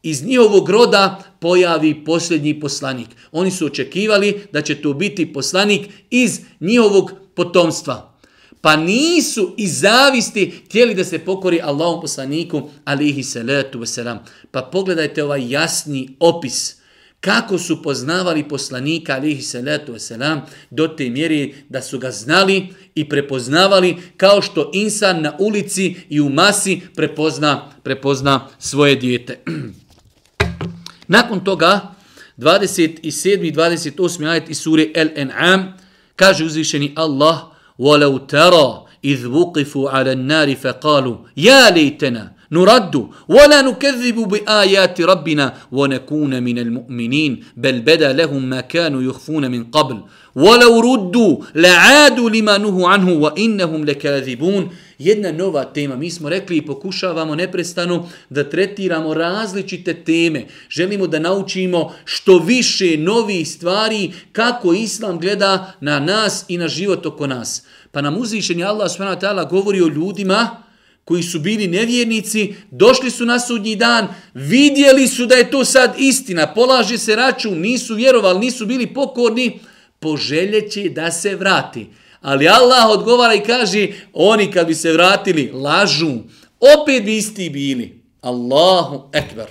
[0.03, 3.07] iz njihovog roda pojavi posljednji poslanik.
[3.31, 8.17] Oni su očekivali da će to biti poslanik iz njihovog potomstva.
[8.61, 14.17] Pa nisu i zavisti htjeli da se pokori Allahom poslaniku, alihi salatu wasalam.
[14.51, 16.80] Pa pogledajte ovaj jasni opis
[17.20, 20.40] kako su poznavali poslanika, alihi salatu wasalam,
[20.70, 26.20] do te mjeri da su ga znali i prepoznavali kao što insan na ulici i
[26.20, 29.38] u masi prepozna, prepozna svoje dijete.
[31.08, 31.94] Nakon toga,
[32.38, 33.48] 27.
[33.48, 34.28] i 28.
[34.28, 35.72] ajet iz sure Al-An'am,
[36.16, 37.38] kaže uzvišeni Allah,
[37.78, 46.42] وَلَوْ تَرَى إِذْ وُقِفُوا عَلَى النَّارِ فَقَالُوا يَا لَيْتَنَا نرد ولا نكذب بآيات ربنا ونكون
[46.42, 50.00] من المؤمنين بل بدا لهم ما كانوا يخفون من قبل
[50.34, 55.96] ولو ردوا لعادوا لما نهوا عنه وإنهم لكاذبون jedna nova tema.
[55.96, 60.46] Mi smo rekli i pokušavamo neprestano da tretiramo različite teme.
[60.68, 67.06] Želimo da naučimo što više novih stvari kako Islam gleda na nas i na život
[67.06, 67.62] oko nas.
[67.90, 69.26] Pa nam uzvišenje Allah s.w.t.
[69.50, 70.59] govori o ljudima
[71.05, 75.95] koji su bili nevjernici, došli su na sudnji dan, vidjeli su da je to sad
[75.97, 79.59] istina, polaže se račun, nisu vjerovali, nisu bili pokorni,
[79.99, 81.87] poželjeće da se vrati.
[82.21, 86.17] Ali Allah odgovara i kaže, oni kad bi se vratili, lažu,
[86.59, 88.01] opet bi isti bili.
[88.21, 89.47] Allahu ekber.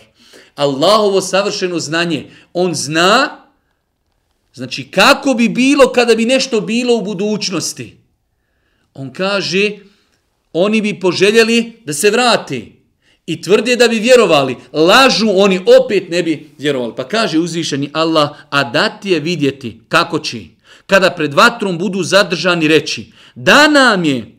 [0.54, 2.30] Allahovo savršeno znanje.
[2.52, 3.40] On zna
[4.54, 7.96] Znači, kako bi bilo kada bi nešto bilo u budućnosti?
[8.94, 9.70] On kaže,
[10.52, 12.72] oni bi poželjeli da se vrati
[13.26, 14.56] i tvrde da bi vjerovali.
[14.72, 16.92] Lažu, oni opet ne bi vjerovali.
[16.96, 20.40] Pa kaže uzvišeni Allah, a dati je vidjeti kako će,
[20.86, 24.36] kada pred vatrom budu zadržani reći, da nam je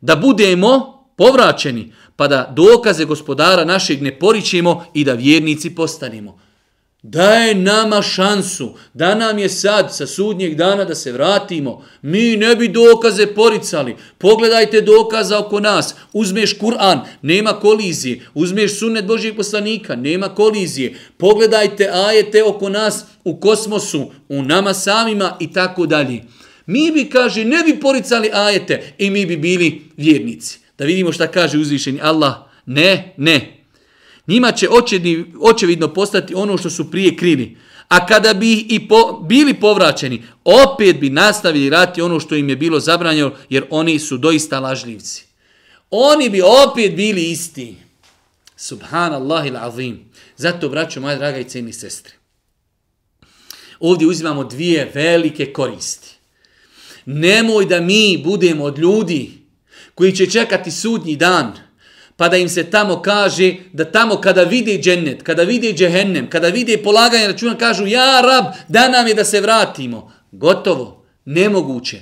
[0.00, 6.43] da budemo povraćeni, pa da dokaze gospodara našeg ne poričemo i da vjernici postanemo
[7.06, 11.84] daje nama šansu, da nam je sad sa sudnjeg dana da se vratimo.
[12.02, 13.96] Mi ne bi dokaze poricali.
[14.18, 15.94] Pogledajte dokaza oko nas.
[16.12, 18.20] Uzmeš Kur'an, nema kolizije.
[18.34, 20.94] Uzmeš sunnet Božijeg poslanika, nema kolizije.
[21.16, 26.22] Pogledajte ajete oko nas u kosmosu, u nama samima i tako dalje.
[26.66, 30.58] Mi bi, kaže, ne bi poricali ajete i mi bi bili vjernici.
[30.78, 32.34] Da vidimo šta kaže uzvišeni Allah.
[32.66, 33.63] Ne, ne.
[34.26, 37.56] Njima će očedni, očevidno postati ono što su prije krili.
[37.88, 42.56] A kada bi i po, bili povraćeni, opet bi nastavili rati ono što im je
[42.56, 45.24] bilo zabranjeno, jer oni su doista lažljivci.
[45.90, 47.76] Oni bi opet bili isti.
[48.56, 50.10] Subhanallah il azim.
[50.36, 52.12] Zato, braćo moja draga i cijeni sestre,
[53.80, 56.08] ovdje uzimamo dvije velike koristi.
[57.06, 59.32] Nemoj da mi budemo od ljudi
[59.94, 61.52] koji će čekati sudnji dan–
[62.16, 66.48] pa da im se tamo kaže da tamo kada vide džennet, kada vide džehennem, kada
[66.48, 70.12] vide polaganje računa, kažu ja rab, da nam je da se vratimo.
[70.32, 72.00] Gotovo, nemoguće.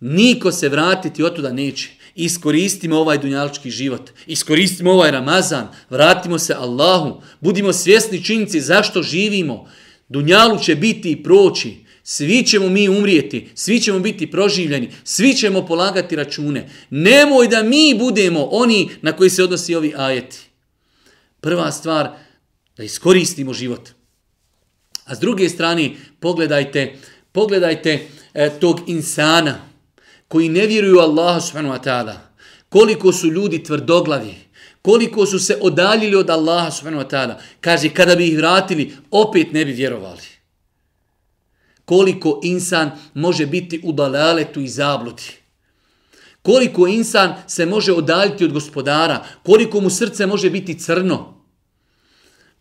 [0.00, 1.90] Niko se vratiti od tuda neće.
[2.14, 4.10] Iskoristimo ovaj dunjalički život.
[4.26, 5.68] Iskoristimo ovaj Ramazan.
[5.90, 7.22] Vratimo se Allahu.
[7.40, 9.68] Budimo svjesni činjici zašto živimo.
[10.08, 11.87] Dunjalu će biti i proći.
[12.10, 16.68] Svi ćemo mi umrijeti, svi ćemo biti proživljeni, svi ćemo polagati račune.
[16.90, 20.38] Nemoj da mi budemo oni na koji se odnosi ovi ajeti.
[21.40, 22.10] Prva stvar,
[22.76, 23.88] da iskoristimo život.
[25.04, 25.90] A s druge strane,
[26.20, 26.96] pogledajte,
[27.32, 29.60] pogledajte e, tog insana
[30.28, 32.14] koji ne vjeruju Allahu subhanahu wa ta'ala.
[32.68, 34.34] Koliko su ljudi tvrdoglavi,
[34.82, 37.34] koliko su se odaljili od Allaha subhanahu wa ta'ala.
[37.60, 40.37] Kaže, kada bi ih vratili, opet ne bi vjerovali
[41.88, 45.22] koliko insan može biti u dalaletu i zabludi.
[46.42, 51.34] Koliko insan se može odaljiti od gospodara, koliko mu srce može biti crno.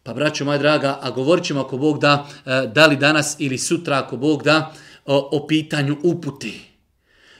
[0.03, 3.57] Pa braćo moja draga, a govorit ćemo ako Bog da, eh, da li danas ili
[3.57, 4.73] sutra ako Bog da,
[5.05, 6.76] o, o pitanju uputi.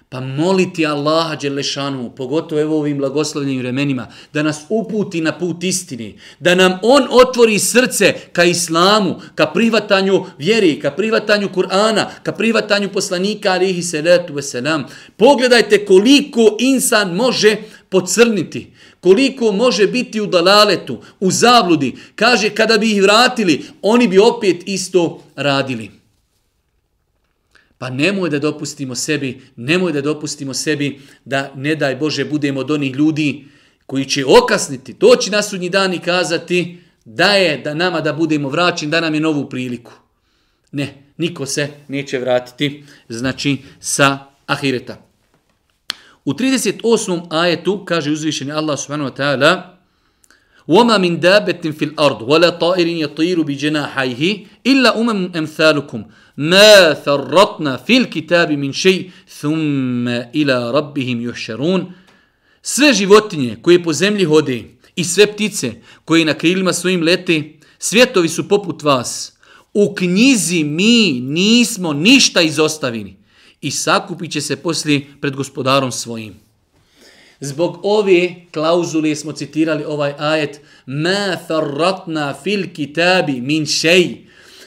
[0.10, 6.20] Pa moliti Allaha Đelešanu, pogotovo evo ovim blagoslovljenim vremenima, da nas uputi na put istini,
[6.40, 12.90] da nam On otvori srce ka islamu, ka privatanju vjeri, ka privatanju Kur'ana, ka privatanju
[12.90, 14.84] poslanika alihi salatu wasalam.
[15.18, 17.56] Pogledajte koliko insan može
[17.90, 21.96] pocrniti, koliko može biti u dalaletu, u zabludi.
[22.16, 25.97] Kaže, kada bi ih vratili, oni bi opet isto radili.
[27.78, 32.72] Pa nemoj da dopustimo sebi, nemoj da dopustimo sebi da ne daj Bože budemo od
[32.72, 33.46] onih ljudi
[33.86, 38.50] koji će okasniti, doći na sudnji dan i kazati da je da nama da budemo
[38.50, 39.92] vraćeni, da nam je novu priliku.
[40.72, 45.08] Ne, niko se neće vratiti, znači sa ahireta.
[46.26, 47.28] U 38.
[47.30, 49.77] ajetu kaže uzvišeni Allah subhanahu wa ta'ala
[50.69, 56.05] وما من دابة في الأرض ولا طائر يطير بجناحيه إلا أمم أمثالكم
[56.37, 61.93] ما ثرطنا في الكتاب من شيء ثم إلى ربهم يحشرون
[62.65, 64.65] Sve životinje koje po zemlji hode
[64.97, 65.73] i sve ptice
[66.05, 67.43] koje na krilima svojim lete,
[67.79, 69.33] svjetovi su poput vas.
[69.75, 73.17] U knjizi mi nismo ništa izostavili
[73.61, 76.35] i sakupit će se poslije pred gospodarom svojim.
[77.40, 84.18] Zbog ove klauzule smo citirali ovaj ajet Ma farratna fil kitabi min šej.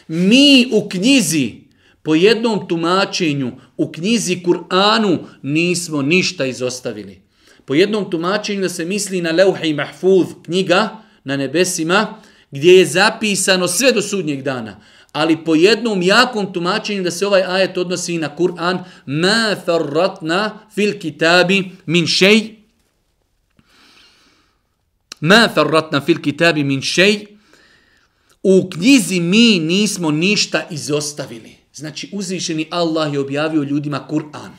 [0.08, 1.54] Mi u knjizi,
[2.02, 7.20] po jednom tumačenju, u knjizi Kur'anu nismo ništa izostavili.
[7.64, 10.88] Po jednom tumačenju da se misli na Leuhi i Mahfuz, knjiga
[11.24, 12.14] na nebesima,
[12.50, 14.80] gdje je zapisano sve do sudnjeg dana.
[15.12, 20.98] Ali po jednom jakom tumačenju da se ovaj ajet odnosi na Kur'an Ma farratna fil
[20.98, 22.59] kitabi min šej
[25.20, 27.26] Ma farratna fil kitabi min šej.
[28.42, 31.56] U knjizi mi nismo ništa izostavili.
[31.74, 34.50] Znači uzvišeni Allah je objavio ljudima Kur'an.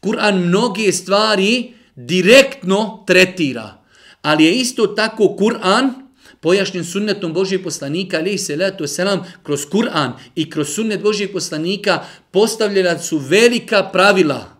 [0.00, 3.82] Kur'an mnoge stvari direktno tretira.
[4.22, 6.06] Ali je isto tako Kur'an
[6.40, 12.04] pojašnjen sunnetom Božijeg poslanika, ali se letu selam, kroz Kur'an i kroz sunnet Božijeg poslanika
[12.30, 14.55] postavljena su velika pravila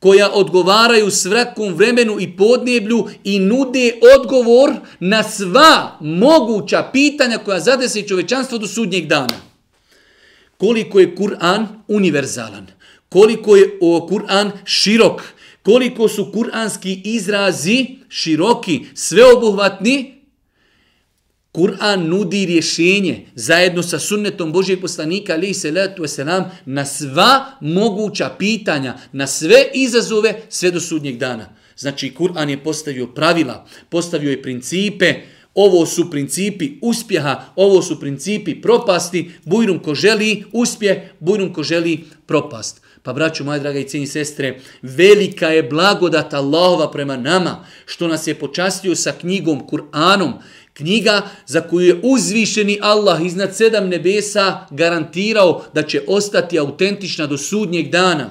[0.00, 8.08] koja odgovaraju svakom vremenu i podneblju i nude odgovor na sva moguća pitanja koja zadesi
[8.08, 9.48] čovečanstvo do sudnjeg dana.
[10.58, 12.66] koliko je Kur'an univerzalan,
[13.08, 15.22] koliko je Kur'an širok,
[15.62, 20.17] koliko su kur'anski izrazi široki, sveobuhvatni,
[21.52, 28.30] Kur'an nudi rješenje zajedno sa sunnetom Božijeg poslanika ali se letu selam na sva moguća
[28.38, 31.48] pitanja, na sve izazove sve do sudnjeg dana.
[31.76, 35.14] Znači Kur'an je postavio pravila, postavio je principe,
[35.54, 42.04] ovo su principi uspjeha, ovo su principi propasti, bujrum ko želi uspjeh, bujrum ko želi
[42.26, 42.80] propast.
[43.02, 48.26] Pa braću moje draga i cijeni sestre, velika je blagodat Allahova prema nama, što nas
[48.26, 50.32] je počastio sa knjigom Kur'anom,
[50.78, 57.38] knjiga za koju je uzvišeni Allah iznad sedam nebesa garantirao da će ostati autentična do
[57.38, 58.30] sudnjeg dana.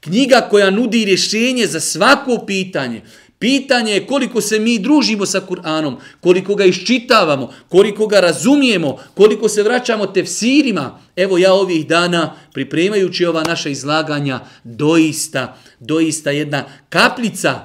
[0.00, 3.02] Knjiga koja nudi rješenje za svako pitanje,
[3.38, 9.48] Pitanje je koliko se mi družimo sa Kur'anom, koliko ga iščitavamo, koliko ga razumijemo, koliko
[9.48, 10.98] se vraćamo tefsirima.
[11.16, 17.60] Evo ja ovih dana, pripremajući ova naša izlaganja, doista, doista jedna kaplica,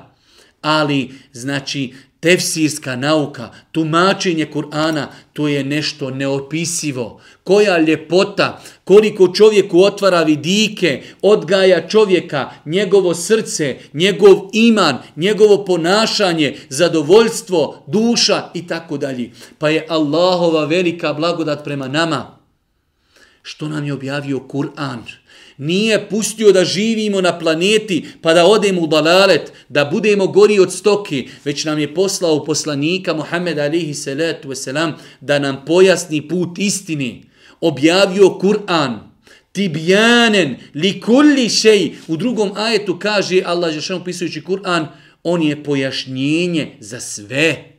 [0.61, 7.21] ali znači Tefsirska nauka, tumačenje Kur'ana, to je nešto neopisivo.
[7.43, 17.83] Koja ljepota, koliko čovjeku otvara vidike, odgaja čovjeka, njegovo srce, njegov iman, njegovo ponašanje, zadovoljstvo,
[17.87, 19.31] duša i tako dalje.
[19.57, 22.37] Pa je Allahova velika blagodat prema nama.
[23.41, 24.99] Što nam je objavio Kur'an?
[25.57, 30.73] Nije pustio da živimo na planeti pa da odemo u dalalet, da budemo gori od
[30.73, 34.91] stoki, već nam je poslao poslanika Muhammed alihi salatu wasalam
[35.21, 37.23] da nam pojasni put istini.
[37.61, 38.99] Objavio Kur'an,
[39.51, 41.91] tibjanen li kulli šej.
[42.07, 44.87] U drugom ajetu kaže Allah, žešan upisujući Kur'an,
[45.23, 47.77] on je pojašnjenje za sve.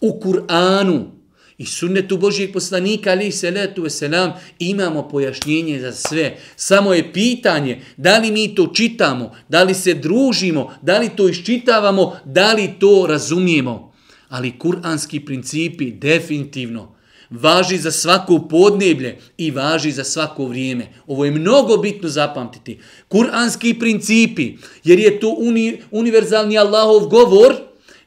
[0.00, 1.15] U Kur'anu,
[1.58, 6.36] I sunnetu Božijeg poslanika, ali se letu veselam, imamo pojašnjenje za sve.
[6.56, 11.28] Samo je pitanje da li mi to čitamo, da li se družimo, da li to
[11.28, 13.92] iščitavamo, da li to razumijemo.
[14.28, 16.96] Ali kuranski principi definitivno
[17.30, 20.86] važi za svako podneblje i važi za svako vrijeme.
[21.06, 22.78] Ovo je mnogo bitno zapamtiti.
[23.08, 27.54] Kuranski principi, jer je to uni, univerzalni Allahov govor,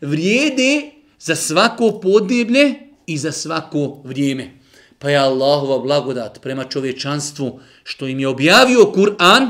[0.02, 4.51] vrijede za svako podneblje i za svako vrijeme.
[4.99, 9.49] Pa je Allahova blagodat prema čovječanstvu što im je objavio Kur'an,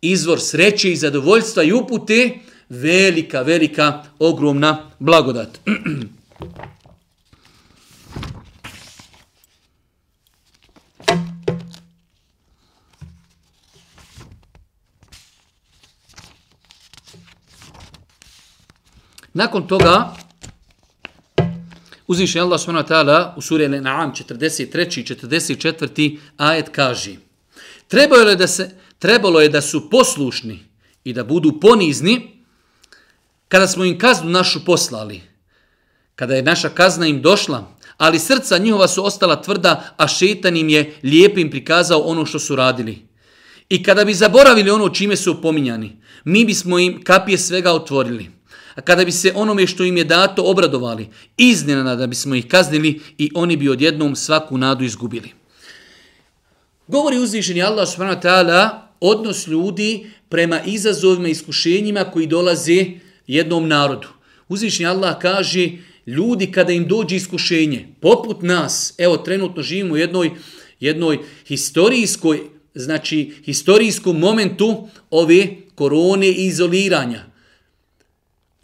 [0.00, 2.38] izvor sreće i zadovoljstva i upute,
[2.68, 5.58] velika, velika, ogromna blagodat.
[19.34, 20.16] Nakon toga,
[22.06, 25.00] Uzvišen Allah subhanahu wa ta'ala u suri Al-An'am 43.
[25.00, 26.18] i 44.
[26.36, 27.16] ajet kaže
[27.88, 30.58] Trebalo je, da se, trebalo je da su poslušni
[31.04, 32.36] i da budu ponizni
[33.48, 35.22] kada smo im kaznu našu poslali.
[36.14, 40.68] Kada je naša kazna im došla, ali srca njihova su ostala tvrda, a šetan im
[40.68, 43.06] je lijepim prikazao ono što su radili.
[43.68, 48.35] I kada bi zaboravili ono čime su opominjani, mi bismo im kapije svega otvorili.
[48.76, 53.00] A kada bi se onome što im je dato obradovali, iznenada da bismo ih kaznili
[53.18, 55.32] i oni bi odjednom svaku nadu izgubili.
[56.88, 58.68] Govori uzvišeni Allah subhanahu wa ta'ala
[59.00, 62.84] odnos ljudi prema izazovima i iskušenjima koji dolaze
[63.26, 64.08] jednom narodu.
[64.48, 65.70] Uzvišeni Allah kaže
[66.06, 70.30] ljudi kada im dođe iskušenje, poput nas, evo trenutno živimo u jednoj,
[70.80, 72.40] jednoj historijskoj,
[72.74, 77.35] znači historijskom momentu ove korone i izoliranja.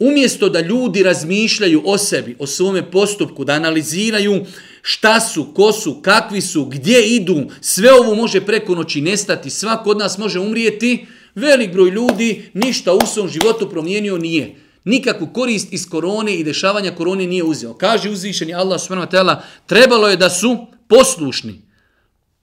[0.03, 4.45] Umjesto da ljudi razmišljaju o sebi, o svome postupku, da analiziraju
[4.81, 9.87] šta su, ko su, kakvi su, gdje idu, sve ovo može preko noći nestati, svak
[9.87, 14.55] od nas može umrijeti, velik broj ljudi ništa u svom životu promijenio nije.
[14.83, 17.73] Nikakvu korist iz korone i dešavanja korone nije uzeo.
[17.73, 19.17] Kaže uzvišeni Allah s.w.t.
[19.65, 21.61] trebalo je da su poslušni.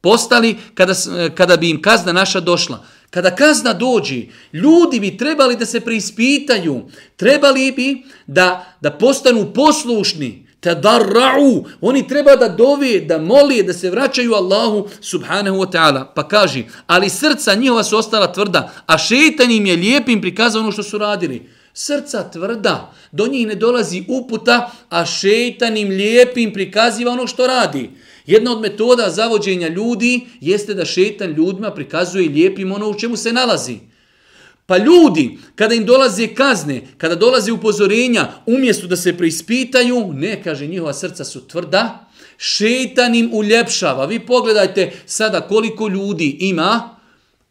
[0.00, 2.84] Postali kada, eh, kada bi im kazna naša došla.
[3.11, 6.82] Kada kazna dođi, ljudi bi trebali da se preispitaju,
[7.16, 13.72] trebali bi da, da postanu poslušni, da darra'u, oni treba da dove, da moli, da
[13.72, 16.04] se vraćaju Allahu subhanahu wa ta'ala.
[16.14, 20.72] Pa kaži, ali srca njihova su ostala tvrda, a šeitan im je lijepim prikazao ono
[20.72, 21.59] što su radili.
[21.83, 27.91] Srca tvrda, do njih ne dolazi uputa, a šeitanim lijepim prikaziva ono što radi.
[28.26, 33.33] Jedna od metoda zavođenja ljudi jeste da šetan ljudima prikazuje lijepim ono u čemu se
[33.33, 33.78] nalazi.
[34.66, 40.66] Pa ljudi, kada im dolaze kazne, kada dolaze upozorenja, umjesto da se preispitaju, ne, kaže,
[40.66, 44.05] njihova srca su tvrda, šetan im uljepšava.
[44.07, 46.97] Vi pogledajte sada koliko ljudi ima,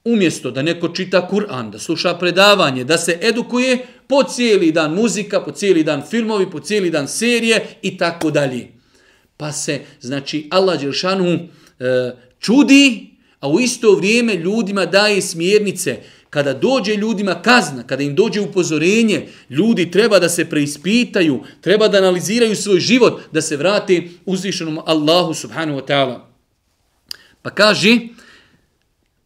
[0.03, 5.41] umjesto da neko čita Kur'an, da sluša predavanje, da se edukuje po cijeli dan muzika,
[5.41, 8.67] po cijeli dan filmovi, po cijeli dan serije i tako dalje.
[9.37, 11.39] Pa se, znači, Allah Đelšanu e,
[12.39, 15.97] čudi, a u isto vrijeme ljudima daje smjernice.
[16.29, 21.97] Kada dođe ljudima kazna, kada im dođe upozorenje, ljudi treba da se preispitaju, treba da
[21.97, 26.19] analiziraju svoj život, da se vrate uzvišenom Allahu subhanahu wa ta'ala.
[27.41, 27.97] Pa kaže,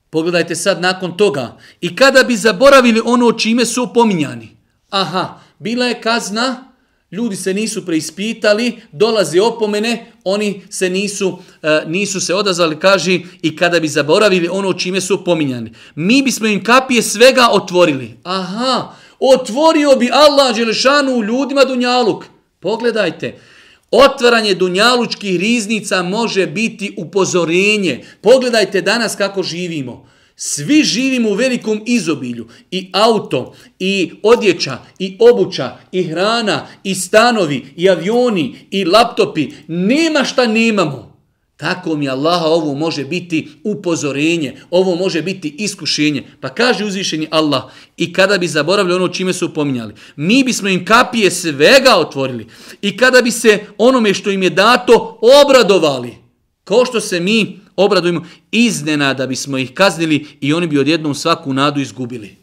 [0.10, 4.54] pogledajte sad nakon toga, i kada bi zaboravili ono čime su opominjani,
[4.94, 6.74] aha, bila je kazna,
[7.12, 13.56] ljudi se nisu preispitali, dolaze opomene, oni se nisu, e, nisu se odazvali, kaže, i
[13.56, 15.72] kada bi zaboravili ono čime su pominjani.
[15.96, 18.18] Mi bismo im kapije svega otvorili.
[18.24, 22.26] Aha, otvorio bi Allah Đelešanu ljudima Dunjaluk.
[22.60, 23.40] Pogledajte,
[23.92, 28.04] otvaranje Dunjalučkih riznica može biti upozorenje.
[28.22, 30.08] Pogledajte danas kako živimo.
[30.36, 32.48] Svi živimo u velikom izobilju.
[32.72, 39.50] I auto, i odjeća, i obuća, i hrana, i stanovi, i avioni, i laptopi.
[39.68, 41.14] Nema šta nemamo.
[41.58, 46.24] Tako mi Allaha ovo može biti upozorenje, ovo može biti iskušenje.
[46.40, 47.64] Pa kaže uzvišeni Allah,
[47.98, 52.48] i kada bi zaboravili ono čime su pominjali, mi bismo im kapije svega otvorili.
[52.82, 56.14] I kada bi se onome što im je dato obradovali,
[56.64, 61.82] kao što se mi obradujemo, iznenada bismo ih kaznili i oni bi odjednom svaku nadu
[61.82, 62.36] izgubili.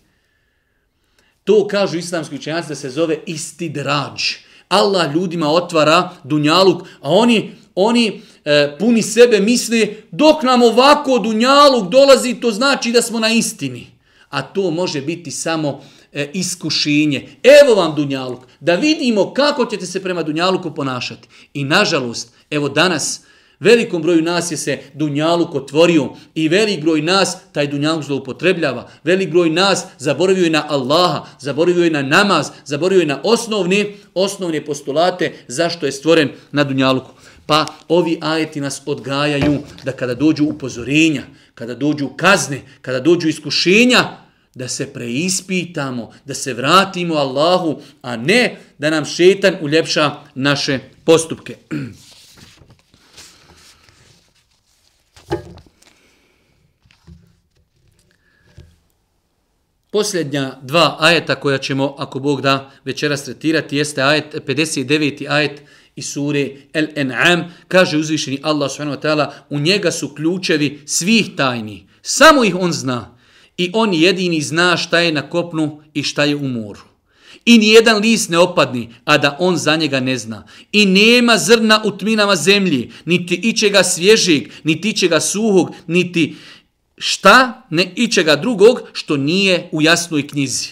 [1.44, 4.22] To kažu islamski učenjaci da se zove istidrađ.
[4.68, 11.90] Allah ljudima otvara dunjaluk, a oni, oni e, puni sebe misle dok nam ovako dunjaluk
[11.90, 13.86] dolazi, to znači da smo na istini.
[14.28, 17.28] A to može biti samo e, iskušenje.
[17.42, 21.28] Evo vam dunjaluk, da vidimo kako ćete se prema dunjaluku ponašati.
[21.54, 23.20] I nažalost, evo danas,
[23.60, 28.88] Velikom broju nas je se Dunjaluk otvorio i velik broj nas taj Dunjaluk zloupotrebljava.
[29.04, 33.86] Velik broj nas zaboravio je na Allaha, zaboravio je na namaz, zaboravio je na osnovne,
[34.14, 37.10] osnovne postulate zašto je stvoren na Dunjaluku.
[37.46, 41.22] Pa ovi ajeti nas odgajaju da kada dođu upozorenja,
[41.54, 44.04] kada dođu kazne, kada dođu iskušenja,
[44.54, 51.56] da se preispitamo, da se vratimo Allahu, a ne da nam šetan uljepša naše postupke.
[59.92, 65.26] Posljednja dva ajeta koja ćemo, ako Bog da, večeras tretirati, jeste ajet 59.
[65.30, 65.62] ajet
[65.96, 67.44] iz sure El-En'am.
[67.68, 69.26] Kaže uzvišeni Allah s.w.t.
[69.50, 71.86] U njega su ključevi svih tajni.
[72.02, 73.16] Samo ih on zna.
[73.56, 76.80] I on jedini zna šta je na kopnu i šta je u moru.
[77.44, 80.46] I nijedan list ne opadni, a da on za njega ne zna.
[80.72, 86.36] I nema zrna u tminama zemlji, niti ičega svježeg, niti ičega suhog, niti
[87.02, 90.68] šta ne ičega drugog što nije u jasnoj knjizi.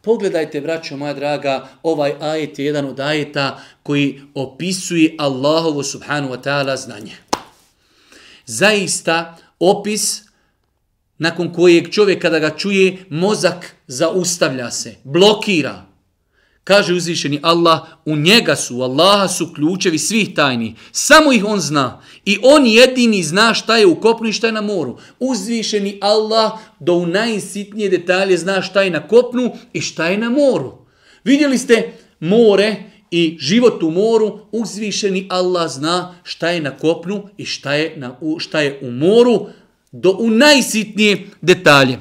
[0.00, 6.42] Pogledajte, braćo moja draga, ovaj ajet je jedan od ajeta koji opisuje Allahovo subhanu wa
[6.42, 7.16] ta'ala znanje.
[8.46, 10.22] Zaista opis
[11.18, 15.89] nakon kojeg čovjek kada ga čuje, mozak zaustavlja se, blokira.
[16.70, 20.74] Kaže uzvišeni Allah, u njega su, u Allaha su ključevi svih tajni.
[20.92, 22.02] Samo ih on zna.
[22.24, 24.98] I on jedini zna šta je u kopnu i šta je na moru.
[25.20, 30.30] Uzvišeni Allah do u najsitnije detalje zna šta je na kopnu i šta je na
[30.30, 30.86] moru.
[31.24, 32.76] Vidjeli ste more
[33.10, 38.16] i život u moru, uzvišeni Allah zna šta je na kopnu i šta je, na,
[38.38, 39.46] šta je u moru
[39.92, 41.98] do u najsitnije detalje.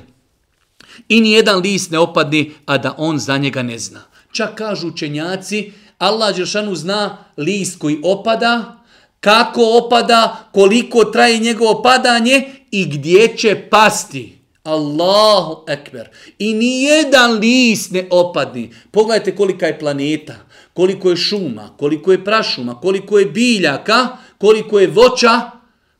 [1.09, 4.09] I nijedan list ne opadne, a da on za njega ne zna.
[4.31, 8.79] Čak kažu učenjaci, Allah Đeršanu zna list koji opada,
[9.19, 14.39] kako opada, koliko traje njegovo padanje i gdje će pasti.
[14.63, 16.09] Allahu ekber.
[16.39, 18.71] I ni jedan list ne opadni.
[18.91, 20.35] Pogledajte kolika je planeta,
[20.73, 24.07] koliko je šuma, koliko je prašuma, koliko je biljaka,
[24.37, 25.51] koliko je voća,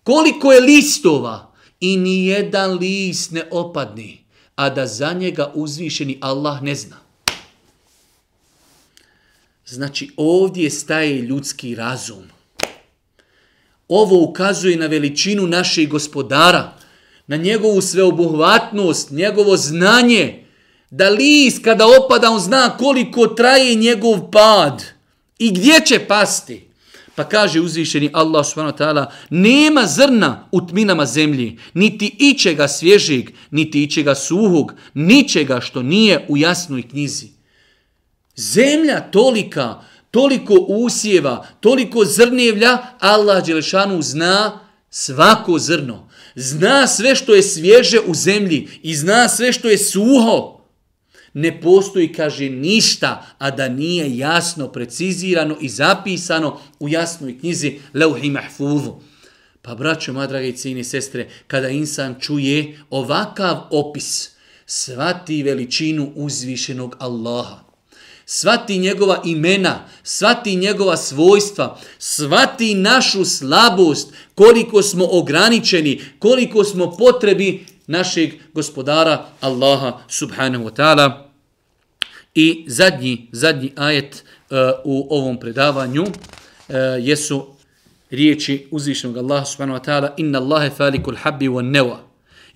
[0.04, 1.52] koliko je listova.
[1.80, 4.26] I ni jedan list ne opadni,
[4.56, 7.09] a da za njega uzvišeni Allah ne zna.
[9.72, 12.24] Znači ovdje staje ljudski razum.
[13.88, 16.74] Ovo ukazuje na veličinu našeg gospodara,
[17.28, 20.46] na njegovu sveobuhvatnost, njegovo znanje,
[20.90, 24.84] da lis kada opada on zna koliko traje njegov pad
[25.40, 26.70] i gdje će pasti.
[27.16, 33.30] Pa kaže uzvišeni Allah subhanahu wa ta'ala, nema zrna u tminama zemlji, niti ičega svježeg,
[33.52, 37.39] niti ičega suhog, ničega što nije u jasnoj knjizi.
[38.40, 39.82] Zemlja tolika,
[40.12, 44.60] toliko usjeva, toliko zrnjevlja, Allah Đelešanu zna
[44.90, 46.10] svako zrno.
[46.36, 50.60] Zna sve što je svježe u zemlji i zna sve što je suho.
[51.34, 58.30] Ne postoji, kaže, ništa, a da nije jasno, precizirano i zapisano u jasnoj knjizi Leuhi
[58.30, 59.02] Mahfuvu.
[59.62, 64.30] Pa, braćo, moja dragi cijini sestre, kada insan čuje ovakav opis,
[64.66, 67.69] svati veličinu uzvišenog Allaha
[68.32, 77.66] svati njegova imena, svati njegova svojstva, svati našu slabost, koliko smo ograničeni, koliko smo potrebi
[77.88, 81.12] našeg gospodara Allaha subhanahu wa ta'ala.
[82.36, 86.12] I zadnji, zadnji ajet uh, u ovom predavanju uh,
[87.00, 87.46] jesu
[88.10, 92.09] riječi uzvišenog Allaha subhanahu wa ta'ala Inna Allahe falikul habbi wa neva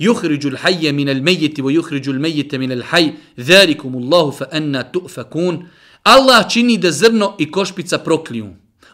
[0.02, 5.68] يخرج الحي من الميت ويخرج الميت من الحي ذلكم الله فأنا تؤفكون
[6.02, 8.48] Allah čini da zrno i košpica prokliju.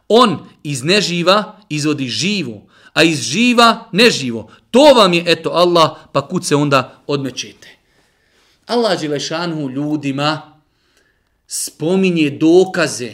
[0.09, 4.51] On iz neživa izvodi živo, a iz živa neživo.
[4.71, 7.69] To vam je, eto, Allah, pa kud se onda odmećete.
[8.67, 10.61] Allah Đelešanu ljudima
[11.47, 13.13] spominje dokaze.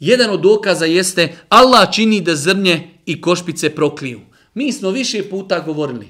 [0.00, 4.20] Jedan od dokaza jeste Allah čini da zrnje i košpice prokliju.
[4.54, 6.08] Mi smo više puta govorili.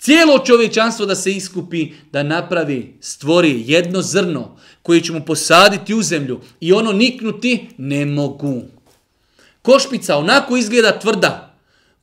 [0.00, 6.40] Cijelo čovječanstvo da se iskupi, da napravi, stvori jedno zrno koje ćemo posaditi u zemlju
[6.60, 8.62] i ono niknuti, ne mogu.
[9.62, 11.54] Košpica onako izgleda tvrda.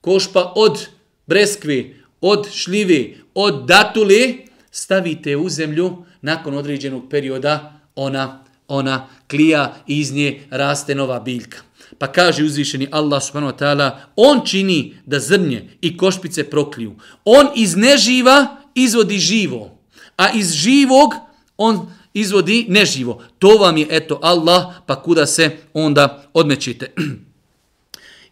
[0.02, 0.88] Košpa od
[1.28, 1.84] breskve,
[2.22, 10.14] od šljive, od datuli, stavite u zemlju, nakon određenog perioda ona, ona klija i iz
[10.14, 11.58] nje raste nova biljka.
[11.98, 16.96] Pa kaže uzvišeni Allah subhanahu wa ta'ala, on čini da zrnje i košpice prokliju.
[17.26, 19.78] On iz neživa izvodi živo,
[20.18, 21.14] a iz živog
[21.58, 23.24] on izvodi neživo.
[23.40, 26.94] To vam je eto Allah, pa kuda se onda odmećite.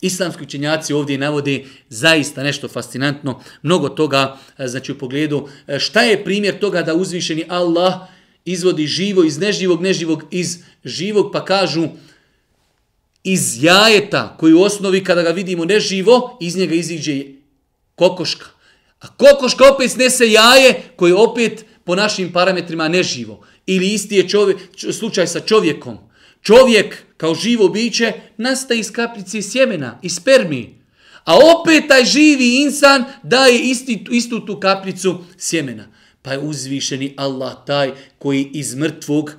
[0.01, 6.01] Islamski učenjaci ovdje navode zaista nešto fascinantno, mnogo toga, e, znači u pogledu, e, šta
[6.01, 7.93] je primjer toga da uzvišeni Allah
[8.45, 11.87] izvodi živo iz neživog, neživog iz živog, pa kažu,
[13.25, 17.23] iz jajeta koji u osnovi kada ga vidimo neživo, iz njega iziđe
[17.95, 18.45] kokoška.
[18.99, 23.45] A kokoška opet snese jaje koje opet po našim parametrima neživo.
[23.65, 24.57] Ili isti je čovjek,
[24.99, 25.97] slučaj sa čovjekom.
[26.41, 30.81] Čovjek kao živo biće nastaje iz kapljice sjemena, iz spermi.
[31.23, 35.87] A opet taj živi insan daje isti, istu tu kapljicu sjemena.
[36.21, 39.31] Pa je uzvišeni Allah taj koji iz mrtvog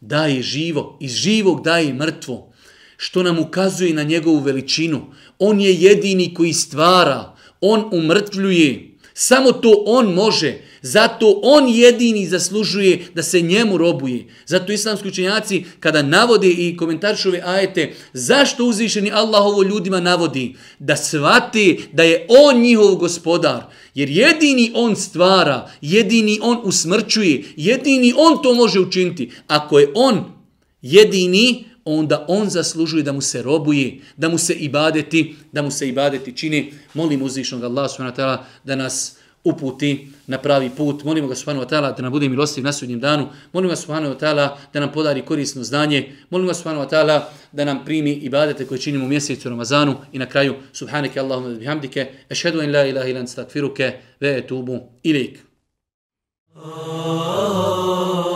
[0.00, 2.49] daje živo, iz živog daje mrtvo
[3.02, 5.06] što nam ukazuje na njegovu veličinu.
[5.38, 8.96] On je jedini koji stvara, on umrtvljuje.
[9.14, 10.58] Samo to on može.
[10.82, 14.26] Zato on jedini zaslužuje da se njemu robuje.
[14.46, 20.54] Zato islamski učenjaci kada navode i komentaršove ajete, zašto uzvišeni Allah ovo ljudima navodi?
[20.78, 23.62] Da svate da je on njihov gospodar.
[23.94, 29.30] Jer jedini on stvara, jedini on usmrćuje, jedini on to može učiniti.
[29.46, 30.40] Ako je on
[30.82, 35.88] jedini, onda on zaslužuje da mu se robuje, da mu se ibadeti, da mu se
[35.88, 36.72] ibadeti čini.
[36.94, 41.04] Molim uzvišnog Allah subhanahu wa ta'ala da nas uputi na pravi put.
[41.04, 43.28] Molimo ga subhanahu wa ta'ala da nam bude milostiv na sudnjem danu.
[43.52, 46.12] Molimo ga subhanahu wa ta'ala da nam podari korisno znanje.
[46.30, 49.96] Molimo ga subhanahu wa ta'ala da nam primi ibadete koje činimo u mjesecu Ramazanu.
[50.12, 55.38] I na kraju, subhanake Allahumma bihamdike, ešhedu in la ilaha ilan stakfiruke, ve etubu ilik.
[56.54, 58.29] Oh, oh, oh.